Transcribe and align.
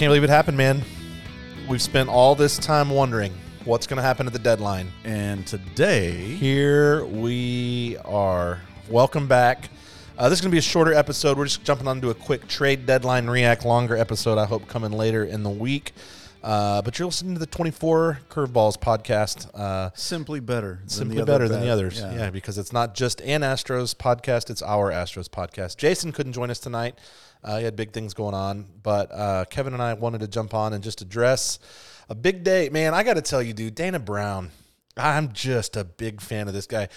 can't 0.00 0.08
believe 0.08 0.24
it 0.24 0.30
happened, 0.30 0.56
man. 0.56 0.82
We've 1.68 1.82
spent 1.82 2.08
all 2.08 2.34
this 2.34 2.56
time 2.56 2.88
wondering 2.88 3.34
what's 3.66 3.86
going 3.86 3.98
to 3.98 4.02
happen 4.02 4.26
at 4.26 4.32
the 4.32 4.38
deadline. 4.38 4.90
And 5.04 5.46
today, 5.46 6.12
Here 6.36 7.04
we 7.04 7.98
are. 8.06 8.62
Welcome 8.88 9.28
back. 9.28 9.68
Uh, 10.16 10.30
this 10.30 10.38
is 10.38 10.40
going 10.40 10.52
to 10.52 10.54
be 10.54 10.58
a 10.58 10.62
shorter 10.62 10.94
episode. 10.94 11.36
We're 11.36 11.44
just 11.44 11.64
jumping 11.64 11.86
onto 11.86 12.08
a 12.08 12.14
quick 12.14 12.48
trade 12.48 12.86
deadline 12.86 13.28
react, 13.28 13.66
longer 13.66 13.94
episode, 13.94 14.38
I 14.38 14.46
hope, 14.46 14.66
coming 14.68 14.90
later 14.90 15.22
in 15.22 15.42
the 15.42 15.50
week. 15.50 15.92
Uh, 16.42 16.80
but 16.82 16.98
you're 16.98 17.06
listening 17.06 17.34
to 17.34 17.40
the 17.40 17.46
24 17.46 18.20
Curveballs 18.30 18.78
podcast. 18.78 19.48
Uh, 19.54 19.90
simply 19.94 20.40
better. 20.40 20.76
Than 20.80 20.88
simply 20.88 21.16
the 21.16 21.22
other 21.22 21.32
better 21.32 21.48
than 21.48 21.60
the 21.60 21.68
others. 21.68 22.00
Yeah. 22.00 22.30
because 22.30 22.58
it's 22.58 22.72
not 22.72 22.94
just 22.94 23.20
an 23.20 23.42
Astros 23.42 23.94
podcast, 23.94 24.50
it's 24.50 24.62
our 24.62 24.90
Astros 24.90 25.28
podcast. 25.28 25.76
Jason 25.76 26.12
couldn't 26.12 26.32
join 26.32 26.50
us 26.50 26.58
tonight. 26.58 26.98
Uh, 27.42 27.58
he 27.58 27.64
had 27.64 27.76
big 27.76 27.92
things 27.92 28.14
going 28.14 28.34
on, 28.34 28.66
but 28.82 29.10
uh, 29.12 29.44
Kevin 29.50 29.72
and 29.72 29.82
I 29.82 29.94
wanted 29.94 30.20
to 30.20 30.28
jump 30.28 30.52
on 30.54 30.72
and 30.72 30.82
just 30.84 31.00
address 31.00 31.58
a 32.08 32.14
big 32.14 32.44
day. 32.44 32.68
Man, 32.68 32.92
I 32.92 33.02
got 33.02 33.14
to 33.14 33.22
tell 33.22 33.42
you, 33.42 33.52
dude, 33.52 33.74
Dana 33.74 33.98
Brown, 33.98 34.50
I'm 34.96 35.32
just 35.32 35.76
a 35.76 35.84
big 35.84 36.20
fan 36.20 36.48
of 36.48 36.54
this 36.54 36.66
guy. 36.66 36.88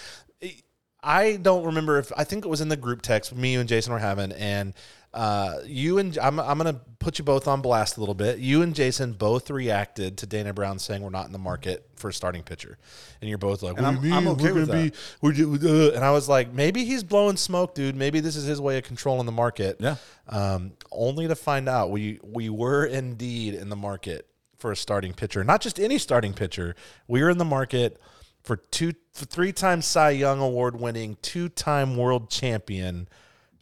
I 1.02 1.36
don't 1.36 1.66
remember 1.66 1.98
if 1.98 2.10
I 2.16 2.24
think 2.24 2.44
it 2.44 2.48
was 2.48 2.62
in 2.62 2.68
the 2.68 2.76
group 2.78 3.02
text 3.02 3.34
me 3.34 3.52
you 3.52 3.60
and 3.60 3.68
Jason 3.68 3.92
were 3.92 3.98
having, 3.98 4.32
and 4.32 4.72
uh, 5.14 5.60
you 5.64 5.98
and 5.98 6.18
I'm, 6.18 6.40
I'm 6.40 6.58
going 6.58 6.74
to 6.74 6.80
put 6.98 7.18
you 7.20 7.24
both 7.24 7.46
on 7.46 7.62
blast 7.62 7.96
a 7.96 8.00
little 8.00 8.16
bit. 8.16 8.38
You 8.40 8.62
and 8.62 8.74
Jason 8.74 9.12
both 9.12 9.48
reacted 9.48 10.18
to 10.18 10.26
Dana 10.26 10.52
Brown 10.52 10.78
saying 10.80 11.02
we're 11.02 11.10
not 11.10 11.26
in 11.26 11.32
the 11.32 11.38
market 11.38 11.88
for 11.94 12.08
a 12.08 12.12
starting 12.12 12.42
pitcher, 12.42 12.76
and 13.20 13.28
you're 13.28 13.38
both 13.38 13.62
like, 13.62 13.76
And 13.76 13.86
"What 13.86 13.94
I'm- 13.94 14.02
do 14.02 14.08
you 14.08 14.14
I'm 14.14 14.26
okay 14.28 14.44
we're 14.52 14.54
with 14.54 14.68
gonna 14.68 14.90
be, 14.90 14.92
we're 15.20 15.90
uh," 15.90 15.94
and 15.94 16.04
I 16.04 16.10
was 16.10 16.28
like, 16.28 16.52
maybe 16.52 16.84
he's 16.84 17.04
blowing 17.04 17.36
smoke, 17.36 17.74
dude. 17.74 17.94
Maybe 17.94 18.18
this 18.20 18.34
is 18.34 18.44
his 18.44 18.60
way 18.60 18.76
of 18.76 18.84
controlling 18.84 19.26
the 19.26 19.32
market. 19.32 19.76
Yeah. 19.78 19.96
Um, 20.28 20.72
only 20.90 21.28
to 21.28 21.36
find 21.36 21.68
out 21.68 21.90
we 21.90 22.18
we 22.22 22.48
were 22.48 22.84
indeed 22.84 23.54
in 23.54 23.68
the 23.68 23.76
market 23.76 24.26
for 24.58 24.72
a 24.72 24.76
starting 24.76 25.12
pitcher, 25.12 25.44
not 25.44 25.60
just 25.60 25.78
any 25.78 25.98
starting 25.98 26.32
pitcher. 26.32 26.74
We 27.06 27.22
were 27.22 27.30
in 27.30 27.38
the 27.38 27.44
market 27.44 28.00
for 28.42 28.56
two, 28.56 28.92
three-time 29.14 29.80
Cy 29.80 30.10
Young 30.10 30.40
Award-winning, 30.40 31.16
two-time 31.22 31.96
world 31.96 32.30
champion 32.30 33.08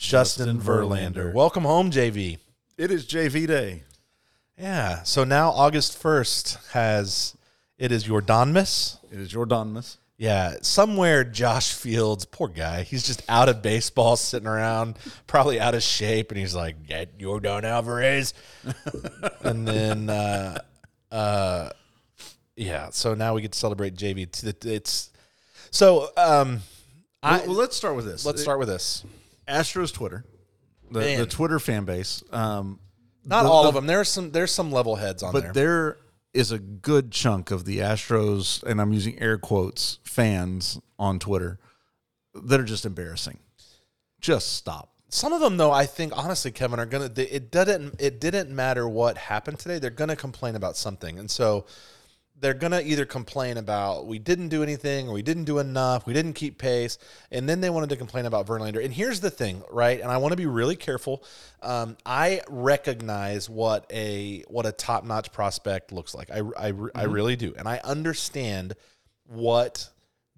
Justin, 0.02 0.58
Justin 0.58 0.60
Verlander. 0.60 1.14
Verlander. 1.14 1.32
Welcome 1.32 1.62
home, 1.62 1.90
JV. 1.90 2.38
It 2.76 2.90
is 2.90 3.06
JV 3.06 3.46
Day. 3.46 3.84
Yeah. 4.58 5.02
So 5.04 5.24
now 5.24 5.50
August 5.50 5.96
first 5.96 6.58
has 6.72 7.36
it 7.78 7.92
is 7.92 8.04
Yordanmas. 8.04 8.98
It 9.10 9.20
is 9.20 9.32
Yordanmas. 9.32 9.96
Yeah, 10.18 10.54
somewhere 10.62 11.24
Josh 11.24 11.72
Fields, 11.72 12.24
poor 12.24 12.46
guy, 12.46 12.84
he's 12.84 13.02
just 13.04 13.22
out 13.28 13.48
of 13.48 13.60
baseball, 13.60 14.14
sitting 14.14 14.46
around, 14.46 14.96
probably 15.26 15.58
out 15.58 15.74
of 15.74 15.82
shape, 15.82 16.30
and 16.30 16.38
he's 16.38 16.54
like, 16.54 16.86
"Get 16.86 17.18
Yordan 17.18 17.64
Alvarez," 17.64 18.32
and 19.40 19.66
then, 19.66 20.08
uh, 20.08 20.60
uh, 21.10 21.70
yeah. 22.54 22.90
So 22.90 23.14
now 23.14 23.34
we 23.34 23.42
get 23.42 23.50
to 23.50 23.58
celebrate 23.58 23.96
JV. 23.96 24.64
It's 24.64 25.10
so. 25.72 26.10
Um, 26.16 26.60
I 27.20 27.38
well, 27.38 27.56
let's 27.56 27.76
start 27.76 27.96
with 27.96 28.04
this. 28.04 28.24
let's 28.24 28.42
start 28.42 28.60
with 28.60 28.68
this. 28.68 29.04
Astros 29.48 29.92
Twitter, 29.92 30.24
the, 30.90 31.00
Man. 31.00 31.18
the 31.20 31.26
Twitter 31.26 31.58
fan 31.58 31.84
base. 31.84 32.22
Um, 32.32 32.78
Not 33.24 33.42
the- 33.44 33.48
all 33.48 33.62
the- 33.64 33.68
of 33.70 33.74
them. 33.74 33.86
There's 33.86 34.08
some. 34.08 34.30
There's 34.32 34.50
some 34.52 34.70
level 34.72 34.96
heads 34.96 35.22
on 35.22 35.32
but 35.32 35.42
there. 35.42 35.52
there 35.52 35.96
is 36.34 36.50
a 36.52 36.58
good 36.58 37.10
chunk 37.12 37.50
of 37.50 37.64
the 37.64 37.78
Astros, 37.78 38.62
and 38.62 38.80
I'm 38.80 38.92
using 38.92 39.18
air 39.20 39.36
quotes, 39.38 39.98
fans 40.04 40.80
on 40.98 41.18
Twitter 41.18 41.58
that 42.34 42.58
are 42.60 42.64
just 42.64 42.86
embarrassing. 42.86 43.38
Just 44.20 44.54
stop. 44.54 44.88
Some 45.10 45.34
of 45.34 45.40
them, 45.42 45.58
though, 45.58 45.70
I 45.72 45.84
think 45.84 46.16
honestly, 46.16 46.50
Kevin, 46.52 46.78
are 46.80 46.86
gonna. 46.86 47.10
It 47.16 47.50
didn't. 47.50 47.96
It 48.00 48.18
didn't 48.20 48.48
matter 48.50 48.88
what 48.88 49.18
happened 49.18 49.58
today. 49.58 49.78
They're 49.78 49.90
gonna 49.90 50.16
complain 50.16 50.56
about 50.56 50.76
something, 50.76 51.18
and 51.18 51.30
so 51.30 51.66
they're 52.42 52.54
gonna 52.54 52.82
either 52.84 53.06
complain 53.06 53.56
about 53.56 54.06
we 54.06 54.18
didn't 54.18 54.48
do 54.48 54.64
anything 54.64 55.08
or 55.08 55.14
we 55.14 55.22
didn't 55.22 55.44
do 55.44 55.60
enough, 55.60 56.06
we 56.06 56.12
didn't 56.12 56.32
keep 56.32 56.58
pace, 56.58 56.98
and 57.30 57.48
then 57.48 57.60
they 57.60 57.70
wanted 57.70 57.88
to 57.90 57.96
complain 57.96 58.26
about 58.26 58.46
Verlander. 58.46 58.84
And 58.84 58.92
here's 58.92 59.20
the 59.20 59.30
thing, 59.30 59.62
right? 59.70 60.00
And 60.00 60.10
I 60.10 60.16
want 60.18 60.32
to 60.32 60.36
be 60.36 60.46
really 60.46 60.74
careful. 60.74 61.22
Um, 61.62 61.96
I 62.04 62.42
recognize 62.48 63.48
what 63.48 63.86
a 63.92 64.42
what 64.48 64.66
a 64.66 64.72
top 64.72 65.04
notch 65.04 65.32
prospect 65.32 65.92
looks 65.92 66.14
like. 66.14 66.30
I 66.30 66.40
I, 66.58 66.72
I 66.94 67.04
really 67.04 67.36
do, 67.36 67.54
and 67.56 67.68
I 67.68 67.80
understand 67.84 68.74
what 69.26 69.88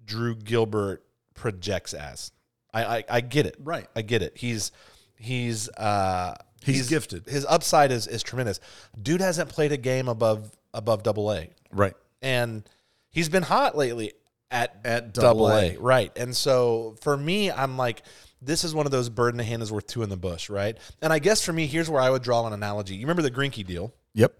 Drew 0.05 0.35
Gilbert 0.35 1.03
projects 1.33 1.95
as. 1.95 2.31
I, 2.71 2.97
I, 2.97 3.03
I 3.09 3.21
get 3.21 3.47
it. 3.47 3.55
Right. 3.59 3.87
I 3.95 4.03
get 4.03 4.21
it. 4.21 4.37
He's 4.37 4.71
he's 5.15 5.69
uh 5.69 6.35
He's 6.65 6.89
gifted. 6.89 7.25
His 7.27 7.45
upside 7.45 7.91
is 7.91 8.07
is 8.07 8.23
tremendous. 8.23 8.59
Dude 8.99 9.21
hasn't 9.21 9.49
played 9.49 9.71
a 9.71 9.77
game 9.77 10.07
above 10.07 10.51
above 10.75 11.01
double 11.03 11.31
A. 11.33 11.49
Right. 11.71 11.93
And 12.21 12.63
he's 13.09 13.29
been 13.29 13.43
hot 13.43 13.75
lately 13.75 14.13
at 14.51 14.79
At 14.83 15.13
double 15.13 15.49
A. 15.49 15.77
Right. 15.77 16.15
And 16.15 16.35
so 16.35 16.95
for 17.01 17.17
me, 17.17 17.51
I'm 17.51 17.77
like, 17.77 18.03
this 18.41 18.63
is 18.63 18.75
one 18.75 18.85
of 18.85 18.91
those 18.91 19.09
bird 19.09 19.33
in 19.33 19.37
the 19.37 19.43
hand 19.43 19.63
is 19.63 19.71
worth 19.71 19.87
two 19.87 20.03
in 20.03 20.09
the 20.09 20.17
bush, 20.17 20.49
right? 20.49 20.77
And 21.01 21.11
I 21.11 21.19
guess 21.19 21.43
for 21.43 21.51
me, 21.53 21.65
here's 21.65 21.89
where 21.89 22.01
I 22.01 22.09
would 22.09 22.21
draw 22.21 22.45
an 22.45 22.53
analogy. 22.53 22.95
You 22.95 23.01
remember 23.07 23.23
the 23.23 23.31
Greinke 23.31 23.65
deal? 23.65 23.93
Yep. 24.13 24.33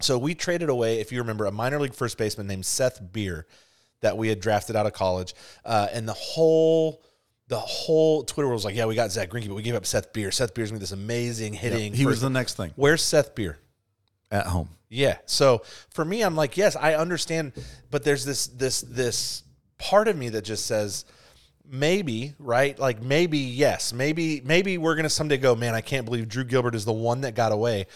So 0.00 0.18
we 0.18 0.34
traded 0.34 0.68
away, 0.68 1.00
if 1.00 1.10
you 1.10 1.18
remember, 1.18 1.46
a 1.46 1.50
minor 1.50 1.80
league 1.80 1.94
first 1.94 2.18
baseman 2.18 2.46
named 2.46 2.66
Seth 2.66 3.00
Beer 3.12 3.46
that 4.00 4.16
we 4.16 4.28
had 4.28 4.40
drafted 4.40 4.76
out 4.76 4.86
of 4.86 4.92
college, 4.92 5.34
uh, 5.64 5.88
and 5.92 6.06
the 6.08 6.12
whole 6.12 7.02
the 7.48 7.58
whole 7.58 8.22
Twitter 8.24 8.46
world 8.46 8.58
was 8.58 8.64
like, 8.64 8.76
"Yeah, 8.76 8.84
we 8.84 8.94
got 8.94 9.10
Zach 9.10 9.30
Greinke, 9.30 9.48
but 9.48 9.54
we 9.54 9.62
gave 9.62 9.74
up 9.74 9.86
Seth 9.86 10.12
Beer. 10.12 10.30
Seth 10.30 10.54
Beer's 10.54 10.70
gonna 10.70 10.78
be 10.78 10.82
this 10.82 10.92
amazing 10.92 11.54
hitting." 11.54 11.94
He 11.94 12.06
was 12.06 12.20
the 12.20 12.30
next 12.30 12.54
thing 12.54 12.72
Where's 12.76 13.02
Seth 13.02 13.34
Beer? 13.34 13.58
at 14.30 14.46
home. 14.46 14.68
Yeah. 14.88 15.18
So 15.26 15.62
for 15.90 16.04
me, 16.04 16.22
I'm 16.22 16.36
like, 16.36 16.56
yes, 16.56 16.76
I 16.76 16.94
understand, 16.94 17.52
but 17.90 18.04
there's 18.04 18.24
this 18.24 18.46
this 18.48 18.80
this 18.80 19.42
part 19.78 20.08
of 20.08 20.16
me 20.16 20.30
that 20.30 20.42
just 20.42 20.66
says 20.66 21.04
maybe, 21.70 22.34
right? 22.38 22.78
Like 22.78 23.02
maybe 23.02 23.38
yes, 23.38 23.92
maybe 23.92 24.40
maybe 24.44 24.78
we're 24.78 24.96
gonna 24.96 25.10
someday 25.10 25.36
go, 25.36 25.54
man, 25.54 25.74
I 25.74 25.80
can't 25.80 26.04
believe 26.04 26.28
Drew 26.28 26.44
Gilbert 26.44 26.74
is 26.74 26.84
the 26.84 26.92
one 26.92 27.22
that 27.22 27.34
got 27.34 27.52
away. 27.52 27.86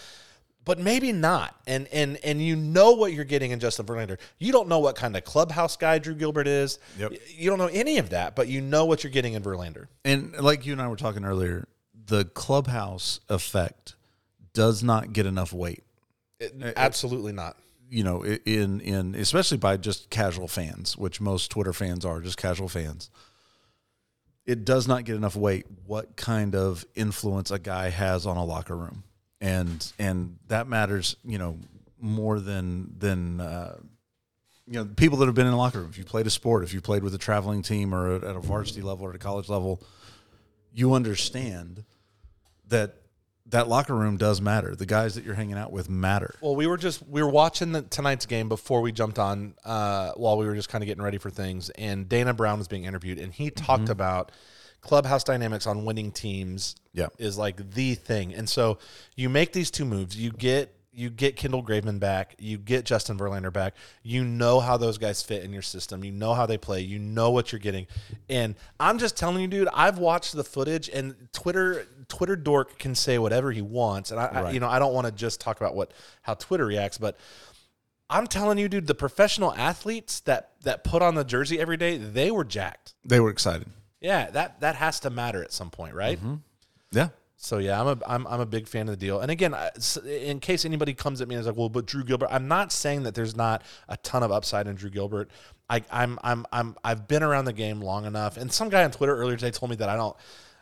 But 0.65 0.79
maybe 0.79 1.11
not, 1.11 1.59
and 1.67 1.87
and 1.91 2.17
and 2.23 2.41
you 2.41 2.55
know 2.55 2.93
what 2.93 3.11
you're 3.11 3.25
getting 3.25 3.51
in 3.51 3.59
Justin 3.59 3.85
Verlander. 3.85 4.17
You 4.39 4.53
don't 4.53 4.69
know 4.69 4.79
what 4.79 4.95
kind 4.95 5.17
of 5.17 5.25
clubhouse 5.25 5.75
guy 5.75 5.99
Drew 5.99 6.15
Gilbert 6.15 6.47
is. 6.47 6.79
Yep. 6.97 7.13
You 7.35 7.49
don't 7.49 7.59
know 7.59 7.67
any 7.67 7.97
of 7.97 8.11
that, 8.11 8.33
but 8.33 8.47
you 8.47 8.61
know 8.61 8.85
what 8.85 9.03
you're 9.03 9.11
getting 9.11 9.33
in 9.33 9.43
Verlander. 9.43 9.87
And 10.05 10.33
like 10.39 10.65
you 10.65 10.71
and 10.71 10.81
I 10.81 10.87
were 10.87 10.95
talking 10.95 11.25
earlier, 11.25 11.67
the 12.05 12.23
clubhouse 12.23 13.19
effect 13.27 13.95
does 14.53 14.83
not 14.83 15.11
get 15.11 15.25
enough 15.25 15.51
weight. 15.51 15.83
Absolutely 16.75 17.33
not. 17.33 17.57
You 17.89 18.03
know, 18.03 18.23
in 18.23 18.81
in 18.81 19.15
especially 19.15 19.57
by 19.57 19.77
just 19.77 20.09
casual 20.09 20.47
fans, 20.47 20.97
which 20.97 21.21
most 21.21 21.51
Twitter 21.51 21.73
fans 21.73 22.05
are, 22.05 22.21
just 22.21 22.37
casual 22.37 22.69
fans. 22.69 23.09
It 24.45 24.65
does 24.65 24.87
not 24.87 25.05
get 25.05 25.15
enough 25.15 25.35
weight 25.35 25.65
what 25.85 26.15
kind 26.15 26.55
of 26.55 26.85
influence 26.95 27.51
a 27.51 27.59
guy 27.59 27.89
has 27.89 28.25
on 28.25 28.35
a 28.35 28.43
locker 28.43 28.75
room, 28.75 29.03
and 29.39 29.91
and 29.99 30.37
that 30.47 30.67
matters. 30.67 31.15
You 31.23 31.37
know, 31.37 31.59
more 31.99 32.39
than 32.39 32.95
than 32.97 33.39
uh, 33.39 33.77
you 34.65 34.73
know 34.73 34.85
people 34.85 35.17
that 35.19 35.27
have 35.27 35.35
been 35.35 35.45
in 35.45 35.51
the 35.51 35.57
locker 35.57 35.79
room. 35.79 35.89
If 35.89 35.97
you 35.97 36.03
played 36.03 36.27
a 36.27 36.31
sport, 36.31 36.63
if 36.63 36.73
you 36.73 36.81
played 36.81 37.03
with 37.03 37.13
a 37.13 37.19
traveling 37.19 37.61
team 37.61 37.93
or 37.93 38.15
at 38.15 38.35
a 38.35 38.39
varsity 38.39 38.81
level 38.81 39.05
or 39.05 39.09
at 39.09 39.15
a 39.15 39.19
college 39.19 39.49
level, 39.49 39.81
you 40.73 40.93
understand 40.93 41.83
that 42.67 43.02
that 43.47 43.67
locker 43.67 43.93
room 43.95 44.17
does 44.17 44.41
matter. 44.41 44.75
The 44.75 44.85
guys 44.85 45.15
that 45.15 45.25
you're 45.25 45.35
hanging 45.35 45.57
out 45.57 45.71
with 45.71 45.89
matter. 45.89 46.35
Well, 46.41 46.55
we 46.55 46.67
were 46.67 46.77
just 46.77 47.07
we 47.07 47.21
were 47.21 47.29
watching 47.29 47.71
the, 47.73 47.81
tonight's 47.81 48.25
game 48.25 48.49
before 48.49 48.81
we 48.81 48.91
jumped 48.91 49.19
on 49.19 49.55
uh, 49.65 50.11
while 50.15 50.37
we 50.37 50.45
were 50.45 50.55
just 50.55 50.69
kind 50.69 50.83
of 50.83 50.87
getting 50.87 51.03
ready 51.03 51.17
for 51.17 51.29
things, 51.29 51.69
and 51.71 52.07
Dana 52.07 52.33
Brown 52.33 52.57
was 52.57 52.67
being 52.67 52.85
interviewed, 52.85 53.19
and 53.19 53.33
he 53.33 53.49
talked 53.49 53.89
about 53.89 54.31
clubhouse 54.81 55.23
dynamics 55.23 55.67
on 55.67 55.85
winning 55.85 56.11
teams. 56.11 56.75
Yeah. 56.93 57.07
is 57.17 57.37
like 57.37 57.71
the 57.71 57.95
thing, 57.95 58.33
and 58.33 58.47
so 58.47 58.77
you 59.15 59.29
make 59.29 59.51
these 59.51 59.71
two 59.71 59.85
moves. 59.85 60.15
You 60.15 60.31
get 60.31 60.75
you 60.95 61.09
get 61.09 61.35
Kendall 61.35 61.63
Graveman 61.63 61.99
back, 61.99 62.35
you 62.37 62.57
get 62.57 62.85
Justin 62.85 63.17
Verlander 63.17 63.51
back. 63.51 63.73
You 64.03 64.23
know 64.23 64.59
how 64.59 64.77
those 64.77 64.99
guys 64.99 65.23
fit 65.23 65.43
in 65.43 65.51
your 65.51 65.63
system. 65.63 66.03
You 66.03 66.11
know 66.11 66.35
how 66.35 66.45
they 66.45 66.57
play. 66.57 66.81
You 66.81 66.99
know 66.99 67.31
what 67.31 67.51
you're 67.51 67.59
getting, 67.59 67.87
and 68.29 68.55
I'm 68.79 68.99
just 68.99 69.17
telling 69.17 69.41
you, 69.41 69.47
dude. 69.47 69.67
I've 69.73 69.97
watched 69.97 70.33
the 70.33 70.43
footage, 70.43 70.89
and 70.89 71.15
Twitter 71.33 71.87
Twitter 72.07 72.35
dork 72.35 72.77
can 72.79 72.95
say 72.95 73.17
whatever 73.17 73.51
he 73.51 73.61
wants, 73.61 74.11
and 74.11 74.19
I, 74.19 74.25
I 74.25 74.51
you 74.51 74.59
know 74.59 74.69
I 74.69 74.79
don't 74.79 74.93
want 74.93 75.07
to 75.07 75.11
just 75.11 75.39
talk 75.41 75.59
about 75.59 75.75
what 75.75 75.91
how 76.21 76.33
Twitter 76.33 76.65
reacts, 76.65 76.97
but 76.97 77.17
I'm 78.09 78.27
telling 78.27 78.57
you, 78.57 78.69
dude, 78.69 78.87
the 78.87 78.95
professional 78.95 79.53
athletes 79.53 80.19
that 80.21 80.51
that 80.61 80.83
put 80.83 81.01
on 81.01 81.15
the 81.15 81.23
jersey 81.23 81.59
every 81.59 81.77
day, 81.77 81.97
they 81.97 82.31
were 82.31 82.43
jacked. 82.43 82.93
They 83.05 83.19
were 83.19 83.29
excited. 83.29 83.67
Yeah, 84.01 84.29
that 84.31 84.59
that 84.59 84.75
has 84.75 84.99
to 85.01 85.09
matter 85.09 85.43
at 85.43 85.51
some 85.51 85.69
point, 85.69 85.95
right? 85.95 86.17
Mm-hmm. 86.17 86.35
Yeah. 86.91 87.09
So 87.37 87.57
yeah, 87.57 87.81
I'm 87.81 87.87
a 87.87 87.97
I'm, 88.07 88.27
I'm 88.27 88.39
a 88.39 88.45
big 88.45 88.67
fan 88.67 88.83
of 88.83 88.91
the 88.91 88.97
deal. 88.97 89.19
And 89.19 89.29
again, 89.29 89.55
in 90.05 90.39
case 90.39 90.63
anybody 90.63 90.93
comes 90.93 91.19
at 91.19 91.27
me 91.27 91.35
and 91.35 91.41
is 91.41 91.47
like, 91.47 91.57
"Well, 91.57 91.69
but 91.69 91.85
Drew 91.85 92.03
Gilbert," 92.03 92.29
I'm 92.31 92.47
not 92.47 92.71
saying 92.71 93.03
that 93.03 93.15
there's 93.15 93.35
not 93.35 93.63
a 93.89 93.97
ton 93.97 94.23
of 94.23 94.31
upside 94.31 94.67
in 94.67 94.75
Drew 94.75 94.89
Gilbert. 94.89 95.29
I, 95.69 95.83
I'm 95.91 96.19
I'm 96.23 96.45
I'm 96.53 96.77
I've 96.83 97.07
been 97.07 97.23
around 97.23 97.45
the 97.45 97.53
game 97.53 97.81
long 97.81 98.05
enough. 98.05 98.37
And 98.37 98.51
some 98.51 98.69
guy 98.69 98.83
on 98.83 98.91
Twitter 98.91 99.15
earlier 99.15 99.35
today 99.35 99.51
told 99.51 99.71
me 99.71 99.75
that 99.77 99.89
I 99.89 99.95
don't. 99.97 100.15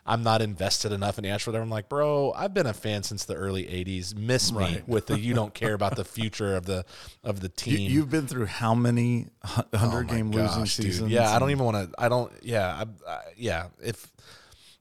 I'm 0.04 0.22
not 0.24 0.42
invested 0.42 0.90
enough 0.90 1.18
in 1.18 1.24
Astros. 1.24 1.54
I'm 1.54 1.70
like, 1.70 1.88
bro, 1.88 2.32
I've 2.32 2.52
been 2.52 2.66
a 2.66 2.72
fan 2.74 3.02
since 3.04 3.24
the 3.24 3.34
early 3.34 3.64
'80s. 3.64 4.16
Miss 4.16 4.50
me 4.50 4.58
Right. 4.58 4.88
with 4.88 5.06
the 5.06 5.18
you 5.18 5.32
don't 5.34 5.54
care 5.54 5.74
about 5.74 5.94
the 5.96 6.04
future 6.16 6.56
of 6.56 6.66
the 6.66 6.84
of 7.22 7.40
the 7.40 7.48
team. 7.48 7.88
you've 7.90 8.10
been 8.10 8.26
through 8.26 8.46
how 8.46 8.74
many 8.74 9.28
Oh 9.44 9.62
hundred 9.76 10.08
my 10.08 10.14
game 10.16 10.30
losing 10.32 10.60
gosh, 10.62 10.76
dude. 10.76 10.86
seasons? 10.86 11.10
Yeah, 11.10 11.30
I 11.34 11.38
don't 11.38 11.50
even 11.52 11.64
want 11.64 11.76
to. 11.92 12.00
I 12.02 12.08
don't. 12.08 12.32
Yeah, 12.42 12.84
I, 13.06 13.10
I, 13.10 13.20
yeah. 13.36 13.68
If 13.82 14.10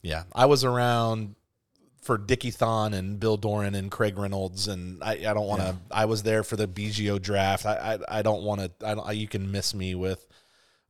yeah, 0.01 0.23
I 0.33 0.47
was 0.47 0.63
around 0.63 1.35
for 2.01 2.17
Dickie 2.17 2.49
Thon 2.49 2.95
and 2.95 3.19
Bill 3.19 3.37
Doran 3.37 3.75
and 3.75 3.91
Craig 3.91 4.17
Reynolds, 4.17 4.67
and 4.67 5.03
I, 5.03 5.11
I 5.27 5.33
don't 5.35 5.45
want 5.45 5.61
to. 5.61 5.75
I 5.91 6.05
was 6.05 6.23
there 6.23 6.41
for 6.43 6.55
the 6.55 6.67
BGO 6.67 7.21
draft. 7.21 7.67
I, 7.67 7.99
I, 8.09 8.19
I 8.19 8.21
don't 8.23 8.41
want 8.41 8.61
to. 8.61 8.71
I 8.87 8.95
don't. 8.95 9.15
You 9.15 9.27
can 9.27 9.51
miss 9.51 9.75
me 9.75 9.93
with 9.93 10.25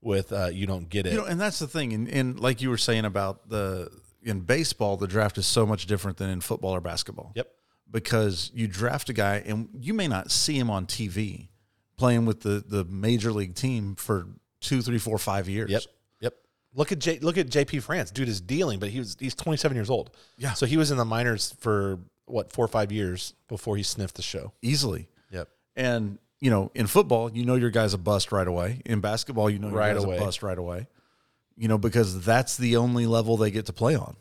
with 0.02 0.32
uh, 0.32 0.48
you 0.54 0.66
don't 0.68 0.88
get 0.90 1.06
it. 1.06 1.12
You 1.12 1.20
know, 1.20 1.26
and 1.26 1.40
that's 1.40 1.60
the 1.60 1.68
thing. 1.68 1.92
And, 1.92 2.08
and 2.08 2.40
like 2.40 2.62
you 2.62 2.70
were 2.70 2.78
saying 2.78 3.04
about 3.04 3.50
the 3.50 3.90
in 4.24 4.42
baseball, 4.42 4.98
the 4.98 5.08
draft 5.08 5.38
is 5.38 5.46
so 5.46 5.66
much 5.66 5.86
different 5.86 6.18
than 6.18 6.30
in 6.30 6.42
football 6.42 6.72
or 6.76 6.82
basketball. 6.82 7.32
yep. 7.36 7.52
Because 7.90 8.52
you 8.54 8.68
draft 8.68 9.10
a 9.10 9.14
guy 9.14 9.44
and 9.46 9.68
you 9.78 9.94
may 9.94 10.08
not 10.08 10.32
see 10.32 10.58
him 10.58 10.70
on 10.70 10.86
TV 10.86 11.50
playing 11.98 12.26
with 12.26 12.40
the 12.42 12.64
the 12.66 12.86
major 12.86 13.32
league 13.34 13.54
team 13.54 13.96
for 13.96 14.28
two, 14.62 14.82
three, 14.82 14.98
four, 14.98 15.18
five 15.18 15.50
years. 15.50 15.70
Yep. 15.70 15.82
Yep. 16.22 16.34
Look 16.74 16.92
at 16.94 17.00
J, 17.00 17.20
look 17.20 17.38
at 17.38 17.48
JP 17.48 17.84
France. 17.84 18.10
Dude 18.12 18.30
is 18.30 18.40
dealing, 18.40 18.80
but 18.80 18.90
he 18.90 19.00
was 19.00 19.18
he's 19.20 19.36
27 19.36 19.76
years 19.76 19.90
old. 19.90 20.16
Yeah. 20.38 20.54
So 20.54 20.66
he 20.66 20.78
was 20.78 20.92
in 20.92 20.98
the 20.98 21.04
minors 21.06 21.54
for 21.60 22.00
what 22.28 22.50
four 22.54 22.64
or 22.64 22.70
five 22.70 22.94
years 22.94 23.34
before 23.50 23.76
he 23.76 23.84
sniffed 23.84 24.16
the 24.16 24.22
show. 24.22 24.54
Easily. 24.62 25.10
Yep. 25.32 25.50
And 25.76 26.18
you 26.40 26.50
know, 26.50 26.72
in 26.74 26.88
football, 26.88 27.30
you 27.32 27.44
know 27.44 27.56
your 27.56 27.72
guy's 27.72 27.94
a 27.94 27.98
bust 27.98 28.32
right 28.32 28.48
away. 28.48 28.82
In 28.86 29.02
basketball, 29.02 29.50
you 29.50 29.60
know 29.60 29.68
your 29.68 29.78
Right 29.78 29.94
guy's 29.96 30.04
away. 30.06 30.16
a 30.16 30.20
bust 30.22 30.42
right 30.44 30.58
away. 30.58 30.88
You 31.58 31.68
know, 31.68 31.78
because 31.78 32.24
that's 32.24 32.58
the 32.58 32.78
only 32.78 33.06
level 33.06 33.38
they 33.38 33.52
get 33.52 33.66
to 33.68 33.74
play 33.74 33.96
on. 33.96 34.16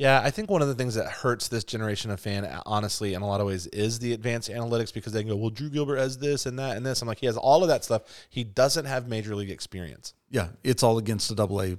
Yeah, 0.00 0.22
I 0.24 0.30
think 0.30 0.50
one 0.50 0.62
of 0.62 0.68
the 0.68 0.74
things 0.74 0.94
that 0.94 1.10
hurts 1.10 1.48
this 1.48 1.62
generation 1.62 2.10
of 2.10 2.18
fan, 2.18 2.48
honestly, 2.64 3.12
in 3.12 3.20
a 3.20 3.26
lot 3.26 3.42
of 3.42 3.46
ways, 3.46 3.66
is 3.66 3.98
the 3.98 4.14
advanced 4.14 4.48
analytics 4.48 4.94
because 4.94 5.12
they 5.12 5.20
can 5.20 5.28
go, 5.28 5.36
well, 5.36 5.50
Drew 5.50 5.68
Gilbert 5.68 5.98
has 5.98 6.16
this 6.16 6.46
and 6.46 6.58
that 6.58 6.78
and 6.78 6.86
this. 6.86 7.02
I'm 7.02 7.08
like, 7.08 7.18
he 7.18 7.26
has 7.26 7.36
all 7.36 7.62
of 7.62 7.68
that 7.68 7.84
stuff. 7.84 8.04
He 8.30 8.42
doesn't 8.42 8.86
have 8.86 9.08
major 9.08 9.36
league 9.36 9.50
experience. 9.50 10.14
Yeah, 10.30 10.48
it's 10.64 10.82
all 10.82 10.96
against 10.96 11.28
the 11.28 11.34
double 11.34 11.60
A. 11.60 11.76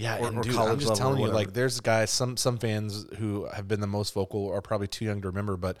Yeah, 0.00 0.18
Or- 0.18 0.28
and 0.28 0.38
or 0.38 0.42
dude, 0.42 0.54
college 0.54 0.72
I'm 0.72 0.78
just 0.78 0.88
level 0.90 0.96
telling 1.16 1.20
you, 1.20 1.28
like, 1.28 1.52
there's 1.52 1.80
guys, 1.80 2.10
some 2.10 2.36
some 2.36 2.58
fans 2.58 3.06
who 3.18 3.46
have 3.52 3.68
been 3.68 3.80
the 3.80 3.86
most 3.86 4.14
vocal 4.14 4.50
are 4.50 4.60
probably 4.62 4.86
too 4.88 5.04
young 5.04 5.20
to 5.22 5.28
remember, 5.28 5.56
but 5.56 5.76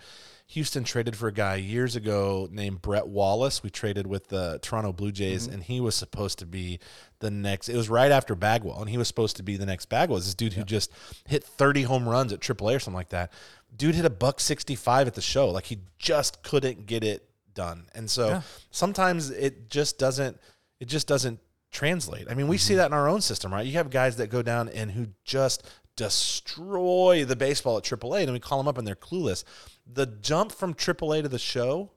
Houston 0.48 0.82
traded 0.82 1.14
for 1.16 1.28
a 1.28 1.32
guy 1.32 1.54
years 1.54 1.94
ago 1.94 2.48
named 2.50 2.82
Brett 2.82 3.06
Wallace. 3.06 3.62
We 3.62 3.70
traded 3.70 4.06
with 4.08 4.26
the 4.28 4.58
Toronto 4.62 4.92
Blue 4.92 5.12
Jays, 5.12 5.44
Mm-hmm. 5.44 5.54
and 5.54 5.62
he 5.62 5.80
was 5.80 5.94
supposed 5.94 6.40
to 6.40 6.46
be 6.46 6.80
the 7.20 7.30
next. 7.30 7.68
It 7.68 7.76
was 7.76 7.88
right 7.88 8.10
after 8.10 8.34
Bagwell, 8.34 8.80
and 8.80 8.90
he 8.90 8.98
was 8.98 9.06
supposed 9.08 9.36
to 9.36 9.42
be 9.44 9.56
the 9.56 9.66
next 9.66 9.86
Bagwell. 9.88 10.18
This 10.18 10.34
dude 10.34 10.54
who 10.54 10.64
just 10.64 10.90
hit 11.28 11.44
30 11.44 11.82
home 11.82 12.08
runs 12.08 12.32
at 12.32 12.40
AAA 12.40 12.74
or 12.76 12.78
something 12.80 12.96
like 12.96 13.10
that. 13.10 13.32
Dude 13.76 13.94
hit 13.94 14.04
a 14.04 14.10
buck 14.10 14.40
65 14.40 15.06
at 15.06 15.14
the 15.14 15.20
show. 15.22 15.48
Like 15.50 15.66
he 15.66 15.78
just 15.98 16.42
couldn't 16.42 16.86
get 16.86 17.04
it 17.04 17.28
done, 17.54 17.86
and 17.94 18.10
so 18.10 18.28
Yeah. 18.28 18.42
sometimes 18.72 19.30
it 19.30 19.70
just 19.70 19.98
doesn't. 19.98 20.38
It 20.80 20.88
just 20.88 21.06
doesn't 21.06 21.38
translate. 21.70 22.30
I 22.30 22.34
mean, 22.34 22.48
we 22.48 22.58
see 22.58 22.72
mm-hmm. 22.72 22.78
that 22.78 22.86
in 22.86 22.92
our 22.92 23.08
own 23.08 23.20
system, 23.20 23.52
right? 23.52 23.66
You 23.66 23.74
have 23.74 23.90
guys 23.90 24.16
that 24.16 24.28
go 24.28 24.42
down 24.42 24.68
and 24.68 24.90
who 24.90 25.08
just 25.24 25.68
destroy 25.96 27.24
the 27.24 27.36
baseball 27.36 27.76
at 27.76 27.84
AAA, 27.84 28.22
and 28.22 28.32
we 28.32 28.40
call 28.40 28.58
them 28.58 28.68
up 28.68 28.78
and 28.78 28.86
they're 28.86 28.94
clueless. 28.94 29.44
The 29.86 30.06
jump 30.06 30.52
from 30.52 30.74
AAA 30.74 31.22
to 31.22 31.28
the 31.28 31.38
show, 31.38 31.90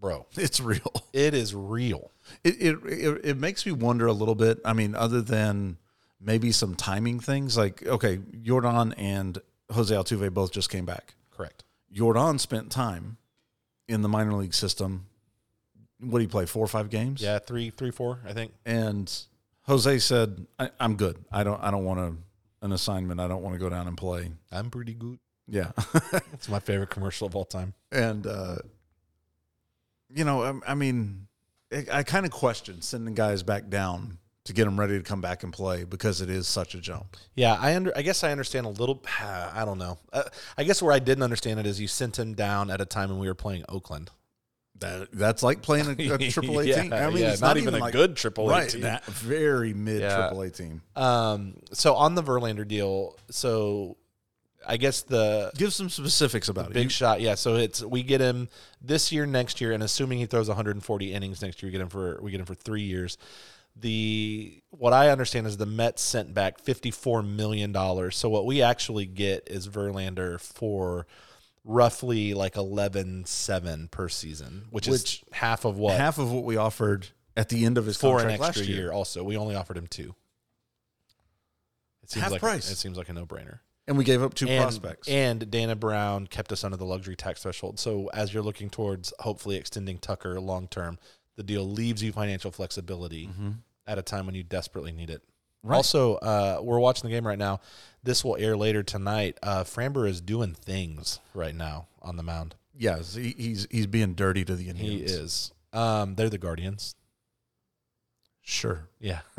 bro, 0.00 0.26
It's 0.36 0.60
real. 0.60 0.92
it 1.12 1.34
is 1.34 1.54
real. 1.54 2.10
It, 2.42 2.60
it 2.60 2.78
it 2.84 3.20
it 3.24 3.36
makes 3.36 3.66
me 3.66 3.72
wonder 3.72 4.06
a 4.06 4.12
little 4.12 4.34
bit. 4.34 4.60
I 4.64 4.72
mean, 4.72 4.94
other 4.94 5.20
than 5.20 5.78
maybe 6.20 6.52
some 6.52 6.74
timing 6.74 7.20
things, 7.20 7.56
like 7.56 7.84
okay, 7.86 8.18
Yordan 8.18 8.94
and 8.96 9.38
Jose 9.72 9.94
Altuve 9.94 10.32
both 10.32 10.52
just 10.52 10.70
came 10.70 10.84
back. 10.84 11.14
Correct. 11.30 11.64
Yordan 11.94 12.38
spent 12.38 12.70
time 12.70 13.18
in 13.88 14.02
the 14.02 14.08
minor 14.08 14.34
league 14.34 14.54
system. 14.54 15.06
What 16.00 16.18
do 16.18 16.22
you 16.22 16.28
play? 16.28 16.46
Four 16.46 16.64
or 16.64 16.68
five 16.68 16.90
games? 16.90 17.22
Yeah, 17.22 17.38
three, 17.38 17.70
three, 17.70 17.90
four, 17.90 18.20
I 18.26 18.32
think. 18.32 18.52
And 18.66 19.10
Jose 19.62 19.98
said, 20.00 20.46
I, 20.58 20.70
"I'm 20.80 20.96
good. 20.96 21.24
I 21.32 21.44
don't. 21.44 21.62
I 21.62 21.70
don't 21.70 21.84
want 21.84 22.00
to 22.00 22.16
an 22.66 22.72
assignment. 22.72 23.20
I 23.20 23.28
don't 23.28 23.42
want 23.42 23.54
to 23.54 23.58
go 23.58 23.68
down 23.68 23.86
and 23.88 23.96
play." 23.96 24.30
I'm 24.52 24.70
pretty 24.70 24.94
good. 24.94 25.18
Yeah. 25.46 25.72
It's 26.32 26.48
my 26.48 26.58
favorite 26.58 26.90
commercial 26.90 27.26
of 27.26 27.36
all 27.36 27.44
time. 27.44 27.74
and 27.92 28.26
uh, 28.26 28.56
you 30.14 30.24
know, 30.24 30.42
I, 30.42 30.72
I 30.72 30.74
mean, 30.74 31.26
I, 31.72 31.86
I 31.92 32.02
kind 32.02 32.26
of 32.26 32.32
question 32.32 32.82
sending 32.82 33.14
guys 33.14 33.42
back 33.42 33.68
down 33.68 34.18
to 34.44 34.52
get 34.52 34.64
them 34.66 34.78
ready 34.78 34.98
to 34.98 35.02
come 35.02 35.20
back 35.22 35.42
and 35.42 35.52
play 35.52 35.84
because 35.84 36.20
it 36.20 36.28
is 36.28 36.46
such 36.46 36.74
a 36.74 36.80
jump. 36.80 37.16
Yeah, 37.34 37.56
I 37.58 37.74
under. 37.76 37.96
I 37.96 38.02
guess 38.02 38.22
I 38.22 38.30
understand 38.30 38.66
a 38.66 38.70
little. 38.70 39.02
I 39.20 39.64
don't 39.64 39.78
know. 39.78 39.98
Uh, 40.12 40.24
I 40.58 40.64
guess 40.64 40.82
where 40.82 40.92
I 40.92 40.98
didn't 40.98 41.22
understand 41.22 41.60
it 41.60 41.66
is 41.66 41.80
you 41.80 41.88
sent 41.88 42.18
him 42.18 42.34
down 42.34 42.70
at 42.70 42.80
a 42.80 42.84
time 42.84 43.08
when 43.10 43.18
we 43.18 43.26
were 43.28 43.34
playing 43.34 43.64
Oakland. 43.68 44.10
That 44.80 45.08
that's 45.12 45.42
like 45.42 45.62
playing 45.62 45.88
a, 45.88 46.18
triple 46.30 46.58
a 46.58 46.64
Yeah, 46.64 46.82
team. 46.82 46.92
I 46.92 47.08
mean, 47.08 47.18
yeah, 47.18 47.32
it's 47.32 47.40
not, 47.40 47.56
even, 47.56 47.74
a 47.74 47.78
like, 47.78 47.92
good 47.92 48.16
AAA 48.16 48.50
right, 48.50 48.68
team. 48.70 48.80
that 48.82 49.04
very 49.06 49.72
mid 49.72 50.00
Yeah. 50.02 50.30
AAA 50.32 50.54
team. 50.56 50.82
Um, 50.96 51.54
so 51.72 51.94
on 51.94 52.14
the 52.16 52.22
Verlander 52.22 52.66
deal, 52.66 53.16
so 53.30 53.96
I 54.66 54.76
guess 54.76 55.02
the 55.02 55.52
Give 55.56 55.72
some 55.72 55.88
specifics 55.90 56.48
about 56.48 56.68
it. 56.68 56.72
big 56.72 56.84
You- 56.84 56.90
shot, 56.90 57.20
yeah. 57.20 57.34
So 57.36 57.54
it's 57.56 57.82
we 57.82 58.02
get 58.02 58.20
him 58.20 58.48
this 58.82 59.12
year, 59.12 59.26
next 59.26 59.60
year, 59.60 59.72
and 59.72 59.82
assuming 59.82 60.18
he 60.18 60.26
throws 60.26 60.48
140 60.48 61.12
innings 61.12 61.40
next 61.40 61.62
year, 61.62 61.68
we 61.68 61.72
get 61.72 61.80
him 61.80 61.88
for 61.88 62.18
we 62.20 62.30
get 62.32 62.40
him 62.40 62.46
for 62.46 62.54
three 62.56 62.82
years. 62.82 63.16
The 63.76 64.60
what 64.70 64.92
I 64.92 65.10
understand 65.10 65.46
is 65.46 65.56
the 65.56 65.66
Mets 65.66 66.00
sent 66.02 66.32
back 66.32 66.58
54 66.58 67.22
million 67.22 67.72
dollars. 67.72 68.16
So 68.16 68.28
what 68.28 68.46
we 68.46 68.62
actually 68.62 69.06
get 69.06 69.48
is 69.50 69.68
Verlander 69.68 70.40
for 70.40 71.06
roughly 71.64 72.34
like 72.34 72.54
11.7 72.54 73.90
per 73.90 74.08
season, 74.08 74.66
which, 74.70 74.86
Which- 74.86 75.22
is 75.22 75.24
half 75.32 75.64
of 75.64 75.76
what 75.78 75.96
half 75.96 76.18
of 76.18 76.30
what 76.30 76.44
we 76.44 76.56
offered 76.56 77.08
at 77.36 77.48
the 77.48 77.64
end 77.64 77.78
of 77.78 77.86
his 77.86 77.96
for 77.96 78.20
an 78.20 78.28
contract 78.28 78.42
extra 78.42 78.62
last 78.62 78.68
year. 78.68 78.78
year. 78.82 78.92
Also, 78.92 79.24
we 79.24 79.36
only 79.36 79.56
offered 79.56 79.76
him 79.76 79.86
two. 79.86 80.14
It 82.02 82.10
seems 82.10 82.22
Half 82.22 82.32
like 82.32 82.40
price. 82.40 82.70
it 82.70 82.76
seems 82.76 82.98
like 82.98 83.08
a 83.08 83.14
no 83.14 83.24
brainer. 83.24 83.60
and 83.88 83.96
we 83.96 84.04
gave 84.04 84.22
up 84.22 84.34
two 84.34 84.46
and, 84.46 84.62
prospects. 84.62 85.08
And 85.08 85.50
Dana 85.50 85.74
Brown 85.74 86.26
kept 86.26 86.52
us 86.52 86.62
under 86.62 86.76
the 86.76 86.84
luxury 86.84 87.16
tax 87.16 87.42
threshold. 87.42 87.78
So 87.78 88.10
as 88.12 88.32
you're 88.32 88.42
looking 88.42 88.68
towards 88.68 89.12
hopefully 89.20 89.56
extending 89.56 89.98
Tucker 89.98 90.38
long 90.38 90.68
term, 90.68 90.98
the 91.36 91.42
deal 91.42 91.64
leaves 91.64 92.02
you 92.02 92.12
financial 92.12 92.50
flexibility 92.50 93.26
mm-hmm. 93.28 93.50
at 93.86 93.98
a 93.98 94.02
time 94.02 94.26
when 94.26 94.34
you 94.34 94.42
desperately 94.42 94.92
need 94.92 95.08
it. 95.08 95.22
Right. 95.64 95.76
Also, 95.76 96.16
uh, 96.16 96.60
we're 96.62 96.78
watching 96.78 97.08
the 97.08 97.14
game 97.14 97.26
right 97.26 97.38
now. 97.38 97.60
This 98.02 98.22
will 98.22 98.36
air 98.38 98.56
later 98.56 98.82
tonight. 98.82 99.38
Uh, 99.42 99.64
Framber 99.64 100.06
is 100.06 100.20
doing 100.20 100.52
things 100.54 101.20
right 101.32 101.54
now 101.54 101.88
on 102.02 102.16
the 102.16 102.22
mound. 102.22 102.54
yes, 102.76 103.14
he, 103.14 103.34
he's 103.36 103.66
he's 103.70 103.86
being 103.86 104.12
dirty 104.12 104.44
to 104.44 104.54
the 104.56 104.68
Indians. 104.68 105.10
He 105.10 105.16
is. 105.16 105.52
Um, 105.72 106.14
they're 106.16 106.28
the 106.28 106.38
Guardians. 106.38 106.94
Sure. 108.42 108.88
Yeah. 109.00 109.20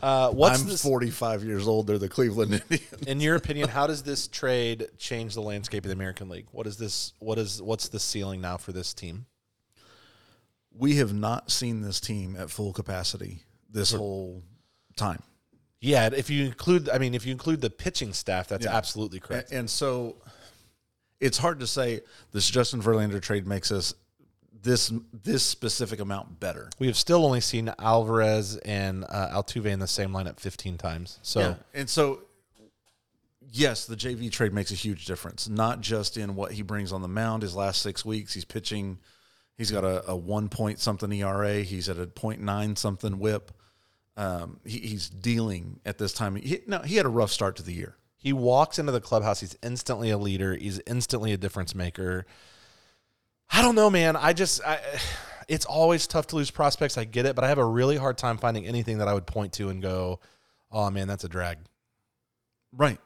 uh, 0.00 0.30
what's 0.30 0.62
I'm 0.62 0.68
this, 0.68 0.84
45 0.84 1.42
years 1.42 1.66
old. 1.66 1.88
They're 1.88 1.98
the 1.98 2.08
Cleveland 2.08 2.52
Indians. 2.70 3.02
in 3.08 3.20
your 3.20 3.34
opinion? 3.34 3.68
How 3.68 3.88
does 3.88 4.04
this 4.04 4.28
trade 4.28 4.86
change 4.96 5.34
the 5.34 5.42
landscape 5.42 5.82
of 5.84 5.88
the 5.88 5.94
American 5.94 6.28
League? 6.28 6.46
What 6.52 6.68
is 6.68 6.76
this? 6.76 7.12
What 7.18 7.38
is 7.38 7.60
what's 7.60 7.88
the 7.88 7.98
ceiling 7.98 8.40
now 8.40 8.56
for 8.56 8.70
this 8.70 8.94
team? 8.94 9.26
we 10.76 10.96
have 10.96 11.14
not 11.14 11.50
seen 11.50 11.82
this 11.82 12.00
team 12.00 12.36
at 12.36 12.50
full 12.50 12.72
capacity 12.72 13.42
this 13.74 13.92
whole 13.92 14.42
time. 14.96 15.22
Yeah, 15.80 16.08
if 16.16 16.30
you 16.30 16.46
include, 16.46 16.88
I 16.88 16.96
mean, 16.96 17.12
if 17.14 17.26
you 17.26 17.32
include 17.32 17.60
the 17.60 17.68
pitching 17.68 18.14
staff, 18.14 18.48
that's 18.48 18.64
Yeah. 18.64 18.74
absolutely 18.74 19.20
correct. 19.20 19.52
and 19.52 19.68
so 19.68 20.16
it's 21.20 21.36
hard 21.38 21.60
to 21.60 21.66
say 21.66 22.00
this 22.32 22.48
Justin 22.48 22.80
Verlander 22.82 23.20
trade 23.20 23.46
makes 23.46 23.70
us 23.70 23.92
this 24.62 24.90
this 25.12 25.42
specific 25.42 26.00
amount 26.00 26.40
better. 26.40 26.70
we 26.78 26.86
have 26.86 26.96
still 26.96 27.26
only 27.26 27.40
seen 27.42 27.70
Alvarez 27.78 28.56
and 28.64 29.04
uh, 29.10 29.28
Altuve 29.34 29.66
in 29.66 29.78
the 29.78 29.86
same 29.86 30.10
lineup 30.10 30.40
15 30.40 30.78
times. 30.78 31.18
So 31.22 31.56
And 31.74 31.90
so 31.90 32.22
yes, 33.50 33.84
the 33.84 33.94
JV 33.96 34.30
trade 34.30 34.52
makes 34.54 34.70
a 34.70 34.74
huge 34.74 35.04
difference, 35.04 35.48
not 35.50 35.80
just 35.82 36.16
in 36.16 36.34
what 36.34 36.52
he 36.52 36.62
brings 36.62 36.92
on 36.92 37.02
the 37.02 37.08
mound 37.08 37.42
his 37.42 37.54
last 37.54 37.82
6 37.82 38.04
weeks, 38.06 38.32
he's 38.32 38.44
pitching 38.46 38.98
he's 39.58 39.70
got 39.70 39.84
a, 39.84 40.08
a 40.10 40.16
1 40.16 40.48
point 40.48 40.80
something 40.80 41.12
ERA, 41.12 41.56
he's 41.60 41.88
at 41.90 41.98
a 41.98 42.06
0.9 42.06 42.78
something 42.78 43.18
whip. 43.18 43.52
Um, 44.16 44.60
he, 44.64 44.78
he's 44.78 45.08
dealing 45.10 45.80
at 45.84 45.98
this 45.98 46.12
time. 46.12 46.36
He, 46.36 46.60
no, 46.66 46.78
he 46.80 46.96
had 46.96 47.06
a 47.06 47.08
rough 47.10 47.30
start 47.32 47.56
to 47.56 47.62
the 47.62 47.72
year. 47.72 47.96
he 48.16 48.32
walks 48.32 48.78
into 48.78 48.92
the 48.92 49.00
clubhouse. 49.00 49.40
He's 49.40 49.56
instantly 49.62 50.10
a 50.10 50.18
leader. 50.18 50.54
He's 50.54 50.80
instantly 50.86 51.32
a 51.32 51.36
difference 51.36 51.74
maker. 51.74 52.24
I 53.50 53.60
don't 53.60 53.74
know, 53.74 53.90
man. 53.90 54.16
I 54.16 54.32
just, 54.32 54.62
I, 54.64 54.80
it's 55.48 55.66
always 55.66 56.06
tough 56.06 56.28
to 56.28 56.36
lose 56.36 56.50
prospects. 56.50 56.96
I 56.96 57.04
get 57.04 57.26
it, 57.26 57.34
but 57.34 57.44
I 57.44 57.48
have 57.48 57.58
a 57.58 57.64
really 57.64 57.96
hard 57.96 58.16
time 58.16 58.38
finding 58.38 58.66
anything 58.66 58.98
that 58.98 59.08
I 59.08 59.14
would 59.14 59.26
point 59.26 59.52
to 59.54 59.68
and 59.68 59.82
go, 59.82 60.20
"Oh 60.72 60.90
man, 60.90 61.06
that's 61.08 61.24
a 61.24 61.28
drag." 61.28 61.58
Right. 62.72 62.98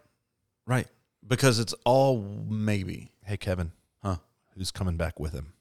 Right. 0.67 0.87
Because 1.27 1.59
it's 1.59 1.75
all 1.85 2.23
maybe. 2.49 3.11
Hey, 3.25 3.37
Kevin, 3.37 3.73
Huh. 4.03 4.17
who's 4.57 4.71
coming 4.71 4.97
back 4.97 5.19
with 5.19 5.33
him? 5.33 5.53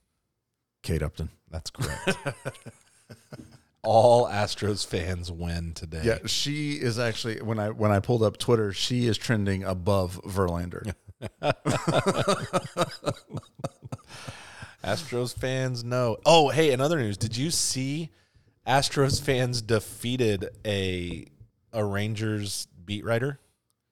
Kate 0.84 1.02
Upton. 1.02 1.30
That's 1.50 1.70
correct. 1.72 2.18
all 3.88 4.28
Astros 4.28 4.86
fans 4.86 5.32
win 5.32 5.74
today. 5.74 6.02
Yeah, 6.04 6.18
she 6.26 6.74
is 6.74 7.00
actually 7.00 7.42
when 7.42 7.58
I 7.58 7.70
when 7.70 7.92
I 7.92 8.00
pulled 8.02 8.22
up 8.22 8.38
Twitter, 8.38 8.74
she 8.74 9.08
is 9.08 9.18
trending 9.18 9.64
above 9.64 10.20
Verlander. 10.26 10.94
Astros 14.84 15.34
fans 15.38 15.84
know. 15.84 16.18
Oh, 16.26 16.50
hey, 16.50 16.72
another 16.72 16.98
news. 17.00 17.18
Did 17.18 17.36
you 17.38 17.50
see 17.52 18.10
Astros 18.68 19.22
fans 19.22 19.62
defeated 19.62 20.50
a 20.66 21.26
a 21.74 21.84
Rangers 21.84 22.68
beat 22.86 23.06
writer? 23.06 23.40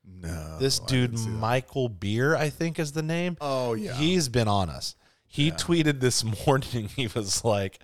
No, 0.07 0.57
This 0.59 0.77
dude 0.79 1.11
didn't 1.11 1.17
see 1.17 1.29
that. 1.31 1.35
Michael 1.37 1.89
Beer, 1.89 2.35
I 2.35 2.49
think 2.49 2.79
is 2.79 2.91
the 2.91 3.01
name. 3.01 3.37
Oh 3.41 3.73
yeah, 3.73 3.93
He's 3.93 4.29
been 4.29 4.47
on 4.47 4.69
us. 4.69 4.95
He 5.25 5.51
tweeted 5.51 5.99
this 5.99 6.23
morning. 6.47 6.89
He 6.95 7.07
was 7.07 7.43
like, 7.43 7.79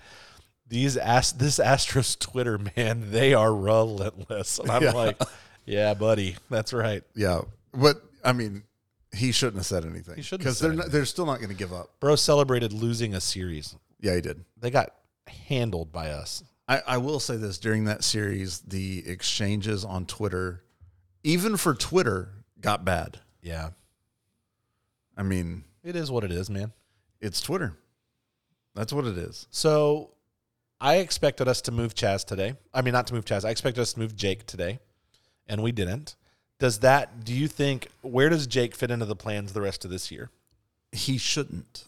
"These 0.72 0.98
Ast- 0.98 1.38
this 1.38 1.60
Astros 1.60 2.18
Twitter 2.18 2.58
man, 2.76 3.12
they 3.12 3.34
are 3.36 3.54
relentless." 3.54 4.58
And 4.58 4.72
I'm 4.72 4.82
Yeah. 4.84 4.92
like, 4.94 5.22
"Yeah, 5.66 5.94
buddy, 5.94 6.38
that's 6.50 6.74
right." 6.74 7.04
yeah. 7.14 7.42
But 7.74 8.02
I 8.24 8.34
mean, 8.34 8.64
he 9.14 9.32
shouldn't 9.32 9.58
have 9.58 9.66
said 9.66 9.86
anything. 9.86 10.16
He 10.16 10.22
shouldn't 10.22 10.42
because 10.46 10.60
they're 10.60 10.74
not, 10.74 10.92
they're 10.92 11.06
still 11.06 11.26
not 11.26 11.38
going 11.38 11.50
to 11.50 11.56
give 11.56 11.72
up. 11.74 12.00
Bro 12.00 12.16
celebrated 12.16 12.74
losing 12.74 13.14
a 13.14 13.22
series. 13.22 13.76
Yeah, 14.00 14.16
he 14.16 14.22
did. 14.22 14.44
They 14.60 14.72
got 14.72 14.94
handled 15.28 15.92
by 15.92 16.10
us. 16.12 16.44
I, 16.68 16.82
I 16.88 16.98
will 16.98 17.20
say 17.20 17.36
this 17.38 17.58
during 17.58 17.86
that 17.86 18.04
series, 18.04 18.60
the 18.60 19.08
exchanges 19.08 19.84
on 19.86 20.06
Twitter, 20.06 20.64
even 21.24 21.58
for 21.58 21.74
Twitter, 21.76 22.30
got 22.60 22.84
bad. 22.86 23.20
Yeah, 23.42 23.72
I 25.18 25.24
mean, 25.24 25.64
it 25.84 25.96
is 25.96 26.10
what 26.12 26.24
it 26.24 26.32
is, 26.32 26.50
man. 26.50 26.72
it's 27.20 27.42
Twitter. 27.42 27.78
That's 28.74 28.94
what 28.94 29.06
it 29.06 29.18
is. 29.18 29.48
So 29.52 30.12
I 30.82 30.96
expected 30.98 31.48
us 31.48 31.62
to 31.62 31.72
move 31.72 31.94
Chas 31.94 32.24
today. 32.24 32.56
I 32.74 32.82
mean, 32.82 32.94
not 32.94 33.08
to 33.08 33.14
move 33.14 33.24
Chas. 33.26 33.46
I 33.46 33.52
expected 33.52 33.82
us 33.82 33.94
to 33.94 34.00
move 34.00 34.16
Jake 34.16 34.46
today, 34.48 34.80
and 35.48 35.62
we 35.62 35.72
didn't. 35.72 36.16
Does 36.60 36.80
that? 36.80 37.24
Do 37.24 37.34
you 37.34 37.48
think 37.48 37.88
where 38.02 38.30
does 38.30 38.48
Jake 38.48 38.76
fit 38.76 38.90
into 38.92 39.06
the 39.06 39.16
plans 39.16 39.54
the 39.54 39.62
rest 39.62 39.86
of 39.86 39.92
this 39.92 40.12
year? 40.12 40.30
He 40.92 41.18
shouldn't. 41.18 41.86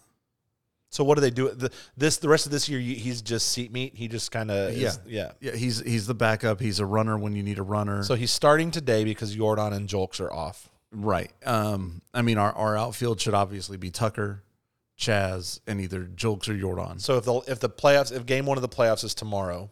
So 0.89 1.03
what 1.03 1.15
do 1.15 1.21
they 1.21 1.31
do? 1.31 1.49
The, 1.49 1.71
this 1.97 2.17
the 2.17 2.29
rest 2.29 2.45
of 2.45 2.51
this 2.51 2.69
year, 2.69 2.79
he's 2.79 3.23
just 3.23 3.47
seat 3.49 3.71
meat. 3.73 3.93
He 3.95 4.07
just 4.07 4.31
kind 4.31 4.51
of 4.51 4.77
Yeah. 4.77 4.91
yeah. 5.07 5.31
Yeah, 5.41 5.55
he's 5.55 5.79
he's 5.79 6.05
the 6.05 6.13
backup. 6.13 6.59
He's 6.59 6.79
a 6.79 6.85
runner 6.85 7.17
when 7.17 7.35
you 7.35 7.41
need 7.41 7.57
a 7.57 7.63
runner. 7.63 8.03
So 8.03 8.13
he's 8.13 8.31
starting 8.31 8.69
today 8.69 9.03
because 9.03 9.35
Yordan 9.35 9.73
and 9.73 9.89
Julks 9.89 10.21
are 10.21 10.31
off. 10.31 10.69
right. 10.91 11.31
Um, 11.43 12.03
I 12.13 12.21
mean, 12.21 12.37
our, 12.37 12.53
our 12.53 12.77
outfield 12.77 13.19
should 13.19 13.33
obviously 13.33 13.75
be 13.77 13.89
Tucker, 13.89 14.42
Chas, 15.03 15.59
and 15.67 15.81
either 15.81 16.05
Julks 16.05 16.47
or 16.47 16.53
Yordan. 16.53 17.01
So 17.01 17.17
if 17.17 17.25
the 17.25 17.33
if 17.47 17.59
the 17.59 17.69
playoffs 17.69 18.11
if 18.11 18.25
game 18.25 18.45
one 18.45 18.57
of 18.57 18.61
the 18.61 18.69
playoffs 18.69 19.03
is 19.03 19.13
tomorrow, 19.13 19.69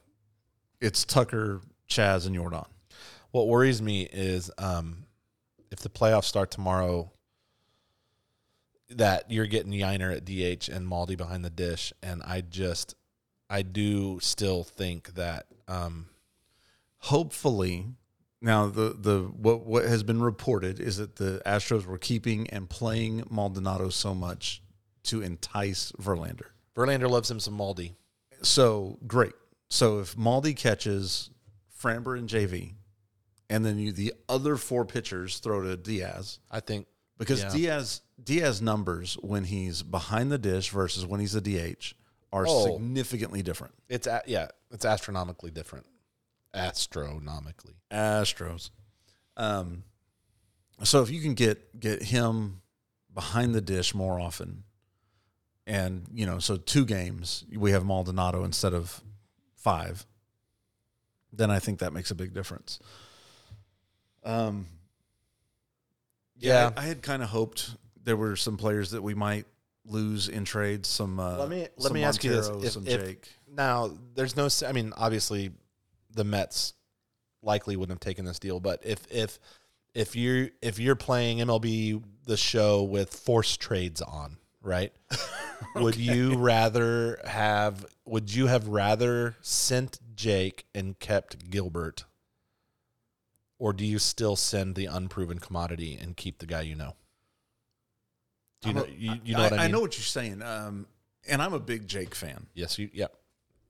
It's 0.82 1.06
Tucker, 1.06 1.62
Chas, 1.88 2.26
and 2.26 2.36
Yordan. 2.36 2.68
what 3.32 3.48
worries 3.48 3.82
me 3.82 4.02
is 4.12 4.52
um, 4.58 5.06
if 5.72 5.80
the 5.80 5.90
playoffs 5.90 6.26
start 6.26 6.52
tomorrow, 6.52 7.12
that 8.90 9.32
you're 9.32 9.46
getting 9.46 9.72
Yainer 9.72 10.14
at 10.14 10.26
DH 10.26 10.68
and 10.68 10.86
Maldi 10.86 11.16
behind 11.16 11.46
the 11.46 11.50
dish, 11.50 11.94
and 12.04 12.22
I 12.24 12.42
just 12.42 12.96
I 13.50 13.62
do 13.62 14.20
still 14.20 14.66
think 14.66 15.14
that 15.14 15.46
um, 15.70 16.08
Hopefully, 17.06 17.86
now 18.42 18.68
the 18.68 18.96
the 19.00 19.22
what 19.22 19.66
what 19.66 19.86
has 19.86 20.04
been 20.04 20.22
reported 20.22 20.80
is 20.80 20.98
that 20.98 21.16
the 21.16 21.42
Astros 21.46 21.86
were 21.86 21.98
keeping 21.98 22.48
and 22.50 22.70
playing 22.70 23.24
Maldonado 23.30 23.90
so 23.90 24.14
much 24.14 24.62
to 25.03 25.22
entice 25.22 25.91
Verlander. 25.93 26.48
Verlander 26.75 27.10
loves 27.10 27.29
him 27.29 27.39
some 27.39 27.58
Maldi. 27.58 27.93
So 28.41 28.98
great. 29.08 29.34
So 29.70 30.00
if 30.00 30.15
Maldi 30.15 30.55
catches 30.55 31.29
Framber 31.81 32.17
and 32.17 32.27
JV, 32.29 32.74
and 33.50 33.65
then 33.65 33.77
you 33.79 33.91
the 33.91 34.13
other 34.29 34.55
four 34.58 34.86
pitchers 34.86 35.39
throw 35.39 35.62
to 35.62 35.75
Diaz 35.75 36.39
I 36.50 36.60
think 36.62 36.88
because 37.17 37.41
Yeah. 37.43 37.50
Diaz 37.51 38.01
Diaz 38.24 38.62
numbers 38.62 39.15
when 39.22 39.43
he's 39.46 39.84
behind 39.84 40.31
the 40.31 40.38
dish 40.38 40.70
versus 40.70 41.05
when 41.05 41.20
he's 41.20 41.36
a 41.36 41.41
DH 41.41 41.93
are 42.31 42.46
Oh. 42.48 42.65
significantly 42.65 43.41
different. 43.41 43.74
it's 43.89 44.08
a, 44.08 44.22
yeah 44.25 44.48
it's 44.72 44.86
astronomically 44.86 45.51
different. 45.51 45.86
Astronomically. 46.53 47.74
Astros. 47.91 48.70
Um, 49.38 49.84
so 50.84 51.01
if 51.01 51.10
you 51.10 51.22
can 51.22 51.34
get 51.34 51.79
get 51.79 52.03
him 52.03 52.62
behind 53.13 53.53
the 53.53 53.62
dish 53.62 53.93
more 53.93 54.20
often, 54.20 54.63
and 55.68 56.03
you 56.13 56.25
know, 56.25 56.39
so 56.39 56.58
two 56.58 56.86
games 56.86 57.46
we 57.56 57.72
have 57.72 57.86
Maldonado 57.86 58.44
instead 58.44 58.74
of 58.74 59.01
five, 59.56 60.06
then 61.32 61.50
I 61.51 61.60
think 61.60 61.80
that 61.80 61.94
makes 61.94 62.12
a 62.12 62.15
big 62.15 62.34
difference. 62.34 62.80
Um, 64.24 64.68
Yeah. 66.38 66.72
I, 66.75 66.82
I 66.82 66.86
had 66.86 67.01
kind 67.01 67.22
of 67.24 67.30
hoped 67.30 67.75
there 68.03 68.18
were 68.18 68.36
some 68.36 68.58
players 68.58 68.91
that 68.91 69.01
we 69.01 69.13
might 69.13 69.46
lose 69.86 70.27
in 70.27 70.46
trades. 70.46 70.88
Some 70.89 71.20
uh, 71.20 71.38
Let 71.38 71.50
me- 71.50 71.68
let 71.77 71.91
me 71.94 72.03
ask 72.03 72.24
you 72.24 72.32
this. 72.32 72.50
If- 72.50 72.72
some 72.74 72.88
if- 72.88 73.01
Jake. 73.01 73.30
Now, 73.53 73.98
there's 74.15 74.36
no. 74.38 74.48
I 74.68 74.72
mean, 74.72 74.94
obviously, 74.96 75.51
the 76.13 76.24
Mets 76.24 76.74
likely 77.44 77.75
wouldn't 77.75 77.91
have 77.96 78.00
taken 78.00 78.24
this 78.25 78.39
deal. 78.39 78.60
But 78.62 78.80
if 78.86 79.06
if 79.12 79.39
if 79.94 80.15
you're 80.15 80.50
if 80.62 80.80
you're 80.80 80.96
playing 80.96 81.39
MLB 81.39 82.01
the 82.25 82.38
show 82.38 82.84
with 82.84 83.13
forced 83.13 83.60
trades 83.60 84.01
on, 84.01 84.38
right? 84.62 84.94
Would 85.75 85.96
you 85.96 86.38
rather 86.38 87.20
have? 87.25 87.86
Would 88.06 88.34
you 88.34 88.48
have 88.48 88.68
rather 88.68 89.36
sent 89.41 90.00
Jake 90.15 90.65
and 90.75 90.98
kept 91.00 91.50
Gilbert, 91.50 92.03
or 93.60 93.72
do 93.74 93.86
you 93.86 94.00
still 94.00 94.36
send 94.36 94.75
the 94.75 94.86
unproven 94.88 95.39
commodity 95.39 95.98
and 96.01 96.18
keep 96.18 96.39
the 96.39 96.46
guy 96.46 96.62
you 96.62 96.75
know? 96.75 96.96
Do 98.62 98.70
you 98.70 98.75
I'm 98.75 98.82
know? 98.82 98.84
a- 98.84 98.91
You, 98.91 99.13
you 99.24 99.34
know 99.36 99.44
what 99.44 99.53
I 99.53 99.58
mean? 99.58 99.65
I 99.65 99.68
know 99.70 99.80
what 99.80 99.98
you're 99.98 100.03
saying. 100.03 100.41
Um, 100.41 100.88
and 101.27 101.41
I'm 101.41 101.53
a 101.53 101.60
big 101.60 101.88
Jake 101.88 102.13
fan. 102.15 102.48
Yes, 102.53 102.77
you. 102.77 102.89
Yep. 102.94 103.13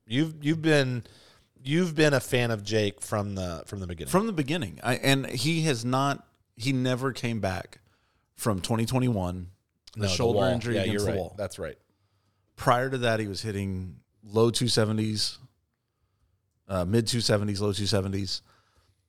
You've 0.07 0.33
you've 0.43 0.61
been 0.61 1.03
you've 1.63 1.95
been 1.95 2.13
a 2.13 2.19
fan 2.19 2.51
of 2.51 2.63
Jake 2.63 3.01
from 3.01 3.35
the 3.35 3.63
from 3.67 3.79
the 3.79 3.87
beginning. 3.87 4.09
from 4.11 4.25
the 4.27 4.33
beginning. 4.33 4.79
I, 4.83 4.95
and 4.95 5.27
he 5.27 5.61
has 5.63 5.85
not. 5.85 6.25
He 6.55 6.73
never 6.73 7.11
came 7.11 7.39
back 7.39 7.79
from 8.35 8.59
2021. 8.61 9.47
The 9.93 10.01
No, 10.03 10.07
shoulder 10.07 10.39
wall. 10.39 10.47
injury 10.47 10.75
Yeah, 10.75 10.81
against 10.83 11.05
the 11.05 11.11
right. 11.11 11.19
wall. 11.19 11.35
That's 11.37 11.59
right. 11.59 11.77
Prior 12.55 12.89
to 12.89 12.97
that, 12.99 13.19
he 13.19 13.27
was 13.27 13.41
hitting 13.41 13.97
low 14.23 14.51
270s, 14.51 15.37
uh, 16.67 16.85
mid 16.85 17.05
270s, 17.07 17.59
low 17.59 17.71
270s, 17.73 18.41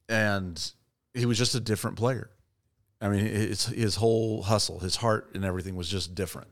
and 0.08 0.72
he 1.14 1.26
was 1.26 1.38
just 1.38 1.54
a 1.54 1.60
different 1.60 1.96
player. 1.96 2.30
I 3.00 3.08
mean, 3.08 3.26
it's 3.26 3.66
his 3.66 3.96
whole 3.96 4.42
hustle, 4.42 4.78
his 4.80 4.96
heart, 4.96 5.30
and 5.34 5.44
everything 5.44 5.76
was 5.76 5.88
just 5.88 6.14
different. 6.14 6.48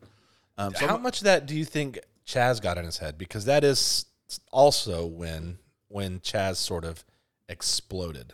Um, 0.58 0.74
so 0.74 0.86
How 0.86 0.94
I'm- 0.94 1.02
much 1.02 1.18
of 1.18 1.24
that 1.24 1.46
do 1.46 1.56
you 1.56 1.64
think 1.64 1.98
Chas 2.24 2.60
got 2.60 2.76
in 2.78 2.84
his 2.84 2.98
head? 2.98 3.16
Because 3.18 3.44
that 3.46 3.64
is 3.64 4.06
also 4.52 5.06
when 5.06 5.58
when 5.88 6.20
Chas 6.20 6.58
sort 6.58 6.84
of 6.84 7.04
exploded. 7.48 8.32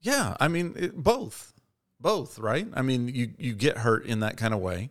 Yeah, 0.00 0.34
I 0.40 0.48
mean 0.48 0.72
it, 0.76 0.96
both, 1.02 1.52
both, 2.00 2.38
right? 2.38 2.66
I 2.74 2.80
mean, 2.82 3.08
you 3.08 3.34
you 3.36 3.54
get 3.54 3.78
hurt 3.78 4.06
in 4.06 4.20
that 4.20 4.36
kind 4.38 4.54
of 4.54 4.60
way. 4.60 4.90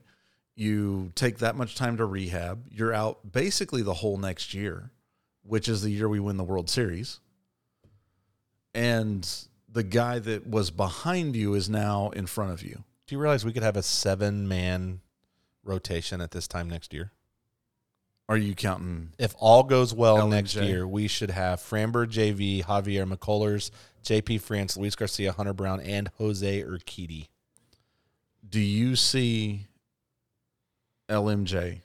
You 0.60 1.14
take 1.16 1.38
that 1.38 1.56
much 1.56 1.76
time 1.76 1.96
to 1.96 2.06
rehab. 2.06 2.66
You're 2.70 2.94
out 2.94 3.32
basically 3.32 3.82
the 3.82 3.94
whole 3.94 4.18
next 4.18 4.54
year, 4.54 4.92
which 5.42 5.70
is 5.70 5.84
the 5.84 5.90
year 5.90 6.10
we 6.10 6.20
win 6.20 6.36
the 6.36 6.44
World 6.44 6.70
Series. 6.70 7.22
And 8.76 9.26
the 9.72 9.84
guy 9.84 10.20
that 10.20 10.46
was 10.46 10.70
behind 10.70 11.38
you 11.38 11.54
is 11.54 11.70
now 11.70 12.10
in 12.10 12.26
front 12.26 12.52
of 12.52 12.62
you. 12.62 12.84
Do 13.08 13.16
you 13.16 13.20
realize 13.20 13.46
we 13.46 13.54
could 13.54 13.64
have 13.64 13.78
a 13.78 13.82
seven 13.82 14.50
man 14.50 15.00
rotation 15.64 16.20
at 16.20 16.32
this 16.32 16.46
time 16.46 16.70
next 16.70 16.94
year? 16.94 17.14
Are 18.28 18.36
you 18.36 18.54
counting? 18.54 19.14
If 19.18 19.36
all 19.40 19.64
goes 19.64 19.94
well 19.94 20.18
LMJ. 20.18 20.30
next 20.30 20.56
year, 20.58 20.86
we 20.86 21.08
should 21.08 21.32
have 21.32 21.62
Framber, 21.62 22.06
JV, 22.06 22.66
Javier 22.66 23.10
McCullers, 23.10 23.72
JP 24.04 24.42
France, 24.42 24.76
Luis 24.76 24.98
Garcia, 24.98 25.32
Hunter 25.32 25.54
Brown, 25.54 25.80
and 25.80 26.10
Jose 26.18 26.64
Urquidy. 26.64 27.30
Do 28.50 28.60
you 28.60 28.98
see 28.98 29.68
LMJ 31.10 31.82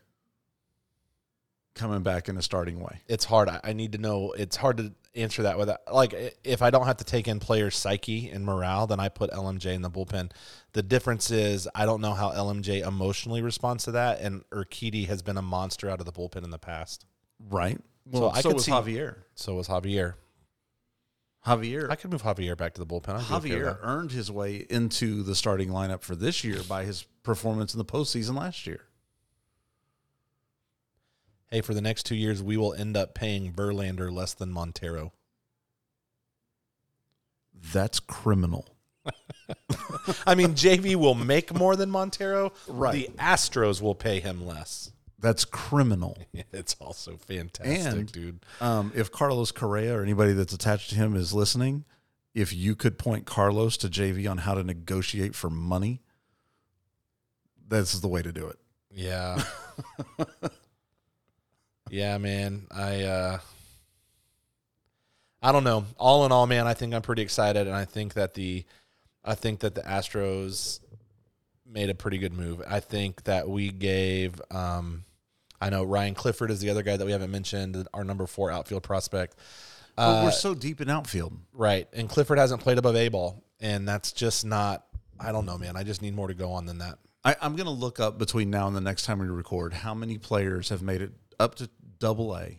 coming 1.75 2.03
back 2.03 2.29
in 2.29 2.37
a 2.37 2.43
starting 2.43 2.81
way? 2.81 3.01
it's 3.09 3.25
hard. 3.25 3.49
I, 3.49 3.61
I 3.65 3.73
need 3.73 3.93
to 3.93 3.99
know. 3.99 4.33
It's 4.33 4.57
hard 4.57 4.77
to 4.79 4.93
answer 5.17 5.43
that 5.45 5.57
without 5.59 5.81
like 5.93 6.13
if 6.45 6.61
I 6.63 6.71
don't 6.71 6.87
have 6.87 6.97
to 6.99 7.05
take 7.05 7.29
in 7.29 7.39
players' 7.41 7.77
psyche 7.77 8.31
and 8.31 8.45
morale, 8.45 8.87
then 8.87 9.01
I 9.01 9.09
put 9.09 9.31
LMJ 9.31 9.67
in 9.75 9.83
the 9.83 9.91
bullpen. 9.91 10.31
The 10.73 10.83
difference 10.83 11.31
is 11.31 11.69
I 11.75 11.87
don't 11.87 12.01
know 12.01 12.15
how 12.15 12.31
LMJ 12.33 12.87
emotionally 12.87 13.43
responds 13.43 13.85
to 13.85 13.93
that, 13.93 14.21
and 14.21 14.43
Urquidy 14.51 15.07
has 15.09 15.23
been 15.23 15.37
a 15.37 15.43
monster 15.43 15.89
out 15.91 16.01
of 16.01 16.07
the 16.07 16.13
bullpen 16.13 16.45
in 16.45 16.51
the 16.51 16.59
past. 16.59 17.07
Right. 17.51 17.79
So 18.13 18.21
Well, 18.21 18.31
I 18.31 18.41
so 18.41 18.51
could 18.51 18.57
was 18.57 18.65
see- 18.67 18.73
Javier. 18.73 19.17
So 19.35 19.55
was 19.55 19.69
Javier. 19.69 20.15
Javier. 21.47 21.91
I 21.91 21.97
could 21.97 22.11
move 22.11 22.23
Javier 22.23 22.57
back 22.57 22.73
to 22.75 22.81
the 22.81 22.87
bullpen. 22.87 23.31
I'd 23.31 23.43
be 23.43 23.53
okay 23.53 23.61
Javier 23.63 23.79
earned 23.83 24.13
his 24.13 24.31
way 24.31 24.65
into 24.71 25.23
the 25.23 25.35
starting 25.35 25.69
lineup 25.69 26.01
for 26.01 26.17
this 26.17 26.43
year 26.43 26.61
by 26.69 26.85
his 26.85 27.03
performance 27.23 27.75
in 27.75 27.79
the 27.79 27.85
postseason 27.85 28.37
last 28.39 28.67
year. 28.67 28.81
Hey, 31.55 31.61
for 31.61 31.73
the 31.73 31.81
next 31.81 32.03
two 32.03 32.17
years, 32.17 32.43
we 32.43 32.57
will 32.57 32.75
end 32.75 32.97
up 32.97 33.15
paying 33.15 33.53
Verlander 33.53 34.11
less 34.13 34.35
than 34.35 34.51
Montero. 34.51 35.13
That's 37.73 38.01
criminal. 38.01 38.67
I 40.27 40.35
mean, 40.35 40.55
JV 40.55 40.97
will 40.97 41.15
make 41.15 41.55
more 41.55 41.77
than 41.77 41.91
Montero. 41.91 42.53
Right. 42.67 43.07
The 43.07 43.23
Astros 43.23 43.81
will 43.81 43.95
pay 43.95 44.19
him 44.19 44.45
less. 44.45 44.91
That's 45.21 45.45
criminal. 45.45 46.19
It's 46.53 46.75
also 46.81 47.19
fantastic, 47.19 47.87
And- 47.87 48.11
dude. 48.11 48.41
Um, 48.61 48.91
if 48.97 49.13
Carlos 49.13 49.53
Correa 49.53 49.97
or 49.97 50.03
anybody 50.03 50.33
that's 50.33 50.53
attached 50.53 50.91
to 50.91 50.97
him 50.97 51.15
is 51.15 51.33
listening, 51.33 51.85
if 52.35 52.53
you 52.53 52.75
could 52.75 52.99
point 52.99 53.27
Carlos 53.27 53.77
to 53.77 53.89
JV 53.89 54.29
on 54.29 54.39
how 54.39 54.55
to 54.55 54.65
negotiate 54.65 55.37
for 55.37 55.51
money, 55.51 56.03
this 57.69 57.95
is 57.95 58.01
the 58.01 58.09
way 58.09 58.23
to 58.23 58.33
do 58.33 58.49
it. 58.49 58.59
Yeah. 58.91 59.41
yeah, 61.95 62.19
man. 62.19 62.67
I 62.73 63.03
uh 63.03 63.39
I 65.43 65.53
don't 65.53 65.65
know. 65.65 65.85
All 65.99 66.27
in 66.27 66.33
all, 66.33 66.47
man, 66.47 66.67
I 66.67 66.75
think 66.75 66.93
I'm 66.95 67.03
pretty 67.03 67.23
excited 67.23 67.67
and 67.67 67.77
I 67.77 67.85
think 67.85 68.15
that 68.15 68.35
the 68.35 68.65
I 69.25 69.35
think 69.35 69.61
that 69.61 69.75
the 69.75 69.83
Astros 69.83 70.81
made 71.67 71.91
a 71.91 71.95
pretty 71.95 72.19
good 72.19 72.33
move. 72.33 72.63
I 72.69 72.81
think 72.81 73.25
that 73.25 73.49
we 73.49 73.71
gave 73.71 74.41
um 74.51 75.05
I 75.61 75.71
know 75.71 75.85
Ryan 75.85 76.15
Clifford 76.15 76.51
is 76.51 76.61
the 76.61 76.71
other 76.71 76.83
guy 76.83 76.97
that 76.97 77.05
we 77.07 77.13
haven't 77.13 77.31
mentioned, 77.31 77.87
our 77.95 78.05
number 78.05 78.27
4 78.27 78.51
outfield 78.51 78.83
prospect. 78.83 79.37
But 79.97 80.03
Uh, 80.03 80.25
we're 80.25 80.33
so 80.33 80.55
deep 80.55 80.81
in 80.81 80.91
outfield. 80.91 81.33
right. 81.53 81.87
And 81.93 82.09
Clifford 82.09 82.39
hasn't 82.39 82.61
played 82.61 82.79
above 82.79 82.97
A 82.97 83.09
ball 83.09 83.45
and 83.61 83.87
that's 83.89 84.11
just 84.13 84.45
not 84.45 84.85
I 85.21 85.31
don't 85.31 85.47
know, 85.47 85.57
man. 85.59 85.77
I 85.77 85.85
just 85.85 86.03
need 86.03 86.15
more 86.17 86.27
to 86.27 86.35
go 86.35 86.51
on 86.53 86.67
than 86.67 86.79
that. 86.79 86.99
I, 87.25 87.37
I'm 87.41 87.55
going 87.55 87.67
to 87.67 87.73
look 87.73 88.01
up 88.01 88.19
between 88.19 88.51
now 88.51 88.67
and 88.67 88.75
the 88.77 88.81
next 88.81 89.05
time 89.07 89.21
we 89.21 89.29
record 89.29 89.73
how 89.73 89.95
many 89.95 90.19
players 90.19 90.69
have 90.71 90.83
made 90.83 91.01
it 91.01 91.13
up 91.39 91.55
to 91.57 91.71
double 92.05 92.37
A 92.37 92.59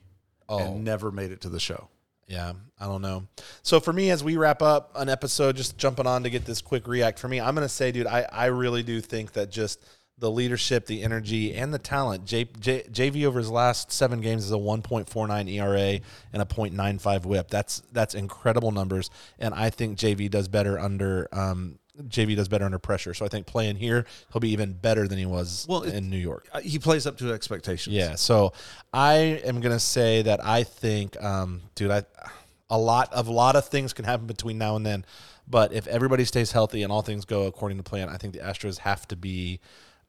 Oh. 0.50 0.60
and 0.60 0.84
never 0.84 1.12
made 1.12 1.32
it 1.32 1.42
to 1.42 1.50
the 1.50 1.60
show. 1.60 1.88
Yeah, 2.28 2.54
I 2.80 2.86
don't 2.86 3.02
know. 3.04 3.28
So 3.62 3.80
for 3.80 3.94
me, 3.94 4.10
as 4.10 4.24
we 4.24 4.36
wrap 4.38 4.62
up 4.64 4.92
an 4.96 5.10
episode, 5.10 5.56
just 5.56 5.78
jumping 5.78 6.08
on 6.08 6.24
to 6.24 6.30
get 6.32 6.46
this 6.46 6.62
quick 6.62 6.88
react 6.88 7.20
for 7.20 7.28
me, 7.28 7.40
I'm 7.40 7.54
going 7.56 7.66
to 7.68 7.74
say, 7.74 7.92
dude, 7.92 8.08
I, 8.08 8.28
I 8.32 8.46
really 8.48 8.82
do 8.84 9.00
think 9.02 9.34
that 9.34 9.52
just 9.52 9.84
the 10.18 10.32
leadership, 10.32 10.86
the 10.88 11.04
energy, 11.04 11.54
and 11.54 11.72
the 11.74 11.78
talent. 11.80 12.26
J, 12.26 12.46
J, 12.60 12.84
JV 12.92 13.26
over 13.26 13.38
his 13.40 13.50
last 13.52 13.92
seven 13.92 14.22
games 14.22 14.46
is 14.46 14.52
a 14.52 14.56
1.49 14.56 15.52
ERA 15.54 16.00
and 16.34 16.42
a 16.42 16.46
.95 16.46 17.26
WHIP. 17.26 17.50
That's 17.50 17.82
that's 17.92 18.16
incredible 18.16 18.72
numbers, 18.72 19.10
and 19.40 19.54
I 19.54 19.70
think 19.70 19.98
JV 20.00 20.30
does 20.30 20.48
better 20.48 20.80
under 20.80 21.28
um, 21.32 21.78
JV 22.04 22.36
does 22.36 22.48
better 22.48 22.66
under 22.66 22.80
pressure. 22.80 23.14
So 23.14 23.26
I 23.26 23.30
think 23.30 23.46
playing 23.46 23.78
here, 23.78 24.06
he'll 24.32 24.40
be 24.40 24.52
even 24.52 24.74
better 24.74 25.08
than 25.08 25.18
he 25.18 25.26
was 25.26 25.66
Well, 25.68 25.84
in 25.84 26.10
New 26.10 26.18
York. 26.18 26.48
He 26.62 26.80
plays 26.80 27.08
up 27.08 27.18
to 27.18 27.32
expectations. 27.34 27.96
Yeah. 27.96 28.16
So 28.16 28.54
I 28.94 29.14
am 29.46 29.62
gonna 29.62 29.80
say 29.80 30.22
that 30.24 30.44
I 30.44 30.64
think, 30.64 31.22
um, 31.24 31.62
dude, 31.76 31.92
I 31.92 32.04
a 32.70 32.78
lot 32.78 33.14
of 33.14 33.28
a 33.28 33.32
lot 33.32 33.56
of 33.56 33.68
things 33.68 33.94
can 33.94 34.06
happen 34.06 34.26
between 34.26 34.58
now 34.58 34.76
and 34.76 34.86
then, 34.86 35.06
but 35.48 35.72
if 35.74 35.88
everybody 35.88 36.26
stays 36.26 36.52
healthy 36.52 36.84
and 36.84 36.92
all 36.92 37.02
things 37.02 37.26
go 37.26 37.44
according 37.44 37.78
to 37.78 37.84
plan, 37.84 38.10
I 38.10 38.18
think 38.18 38.34
the 38.34 38.40
Astros 38.40 38.80
have 38.80 39.08
to 39.10 39.16
be 39.16 39.60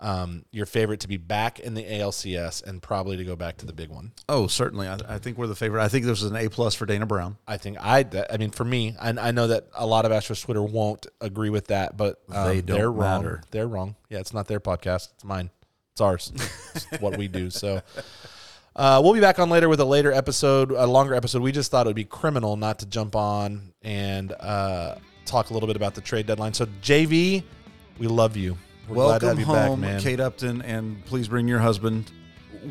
um, 0.00 0.44
your 0.52 0.66
favorite 0.66 1.00
to 1.00 1.08
be 1.08 1.16
back 1.16 1.58
in 1.58 1.74
the 1.74 1.82
ALCS 1.82 2.62
and 2.64 2.82
probably 2.82 3.16
to 3.16 3.24
go 3.24 3.34
back 3.36 3.56
to 3.58 3.66
the 3.66 3.72
big 3.72 3.88
one. 3.88 4.12
Oh, 4.28 4.46
certainly. 4.46 4.86
I, 4.88 4.98
I 5.08 5.18
think 5.18 5.38
we're 5.38 5.46
the 5.46 5.54
favorite. 5.54 5.82
I 5.82 5.88
think 5.88 6.04
this 6.04 6.22
is 6.22 6.30
an 6.30 6.36
A 6.36 6.50
plus 6.50 6.74
for 6.74 6.84
Dana 6.84 7.06
Brown. 7.06 7.38
I 7.48 7.56
think 7.56 7.78
I, 7.80 8.04
I 8.30 8.36
mean, 8.36 8.50
for 8.50 8.64
me, 8.64 8.94
I, 9.00 9.10
I 9.10 9.30
know 9.30 9.46
that 9.46 9.68
a 9.74 9.86
lot 9.86 10.04
of 10.04 10.12
Astros 10.12 10.42
Twitter 10.42 10.62
won't 10.62 11.06
agree 11.20 11.50
with 11.50 11.68
that, 11.68 11.96
but 11.96 12.20
um, 12.30 12.46
They 12.48 12.60
don't 12.60 12.76
they're 12.76 12.92
wrong. 12.92 13.22
matter. 13.22 13.42
They're 13.50 13.68
wrong. 13.68 13.96
Yeah, 14.10 14.18
it's 14.18 14.34
not 14.34 14.46
their 14.48 14.60
podcast. 14.60 15.12
It's 15.14 15.24
mine. 15.24 15.50
It's 15.92 16.00
ours. 16.02 16.30
it's 16.74 17.00
what 17.00 17.16
we 17.16 17.26
do. 17.26 17.48
So 17.48 17.80
uh, 18.76 19.00
we'll 19.02 19.14
be 19.14 19.20
back 19.20 19.38
on 19.38 19.48
later 19.48 19.70
with 19.70 19.80
a 19.80 19.84
later 19.86 20.12
episode, 20.12 20.70
a 20.72 20.86
longer 20.86 21.14
episode. 21.14 21.40
We 21.40 21.52
just 21.52 21.70
thought 21.70 21.86
it 21.86 21.88
would 21.88 21.96
be 21.96 22.04
criminal 22.04 22.58
not 22.58 22.80
to 22.80 22.86
jump 22.86 23.16
on 23.16 23.72
and 23.80 24.32
uh, 24.32 24.96
talk 25.24 25.48
a 25.48 25.54
little 25.54 25.66
bit 25.66 25.76
about 25.76 25.94
the 25.94 26.02
trade 26.02 26.26
deadline. 26.26 26.52
So 26.52 26.66
JV, 26.82 27.42
we 27.98 28.06
love 28.08 28.36
you. 28.36 28.58
We're 28.88 28.94
glad 28.94 29.20
to 29.20 29.26
have 29.28 29.38
Welcome 29.38 29.54
back, 29.54 29.68
home, 29.68 29.80
man. 29.80 30.00
Kate 30.00 30.20
Upton, 30.20 30.62
and 30.62 31.04
please 31.06 31.28
bring 31.28 31.48
your 31.48 31.58
husband. 31.58 32.10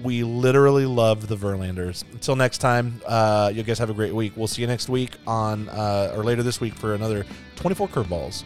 We 0.03 0.23
literally 0.23 0.85
love 0.85 1.27
the 1.27 1.35
Verlanders. 1.35 2.03
Until 2.13 2.35
next 2.35 2.59
time, 2.59 3.01
uh, 3.05 3.51
you 3.53 3.63
guys 3.63 3.79
have 3.79 3.89
a 3.89 3.93
great 3.93 4.13
week. 4.13 4.33
We'll 4.35 4.47
see 4.47 4.61
you 4.61 4.67
next 4.67 4.89
week 4.89 5.11
on, 5.27 5.69
uh, 5.69 6.13
or 6.15 6.23
later 6.23 6.43
this 6.43 6.59
week 6.59 6.73
for 6.73 6.93
another 6.93 7.25
24 7.57 7.87
curveballs. 7.89 8.43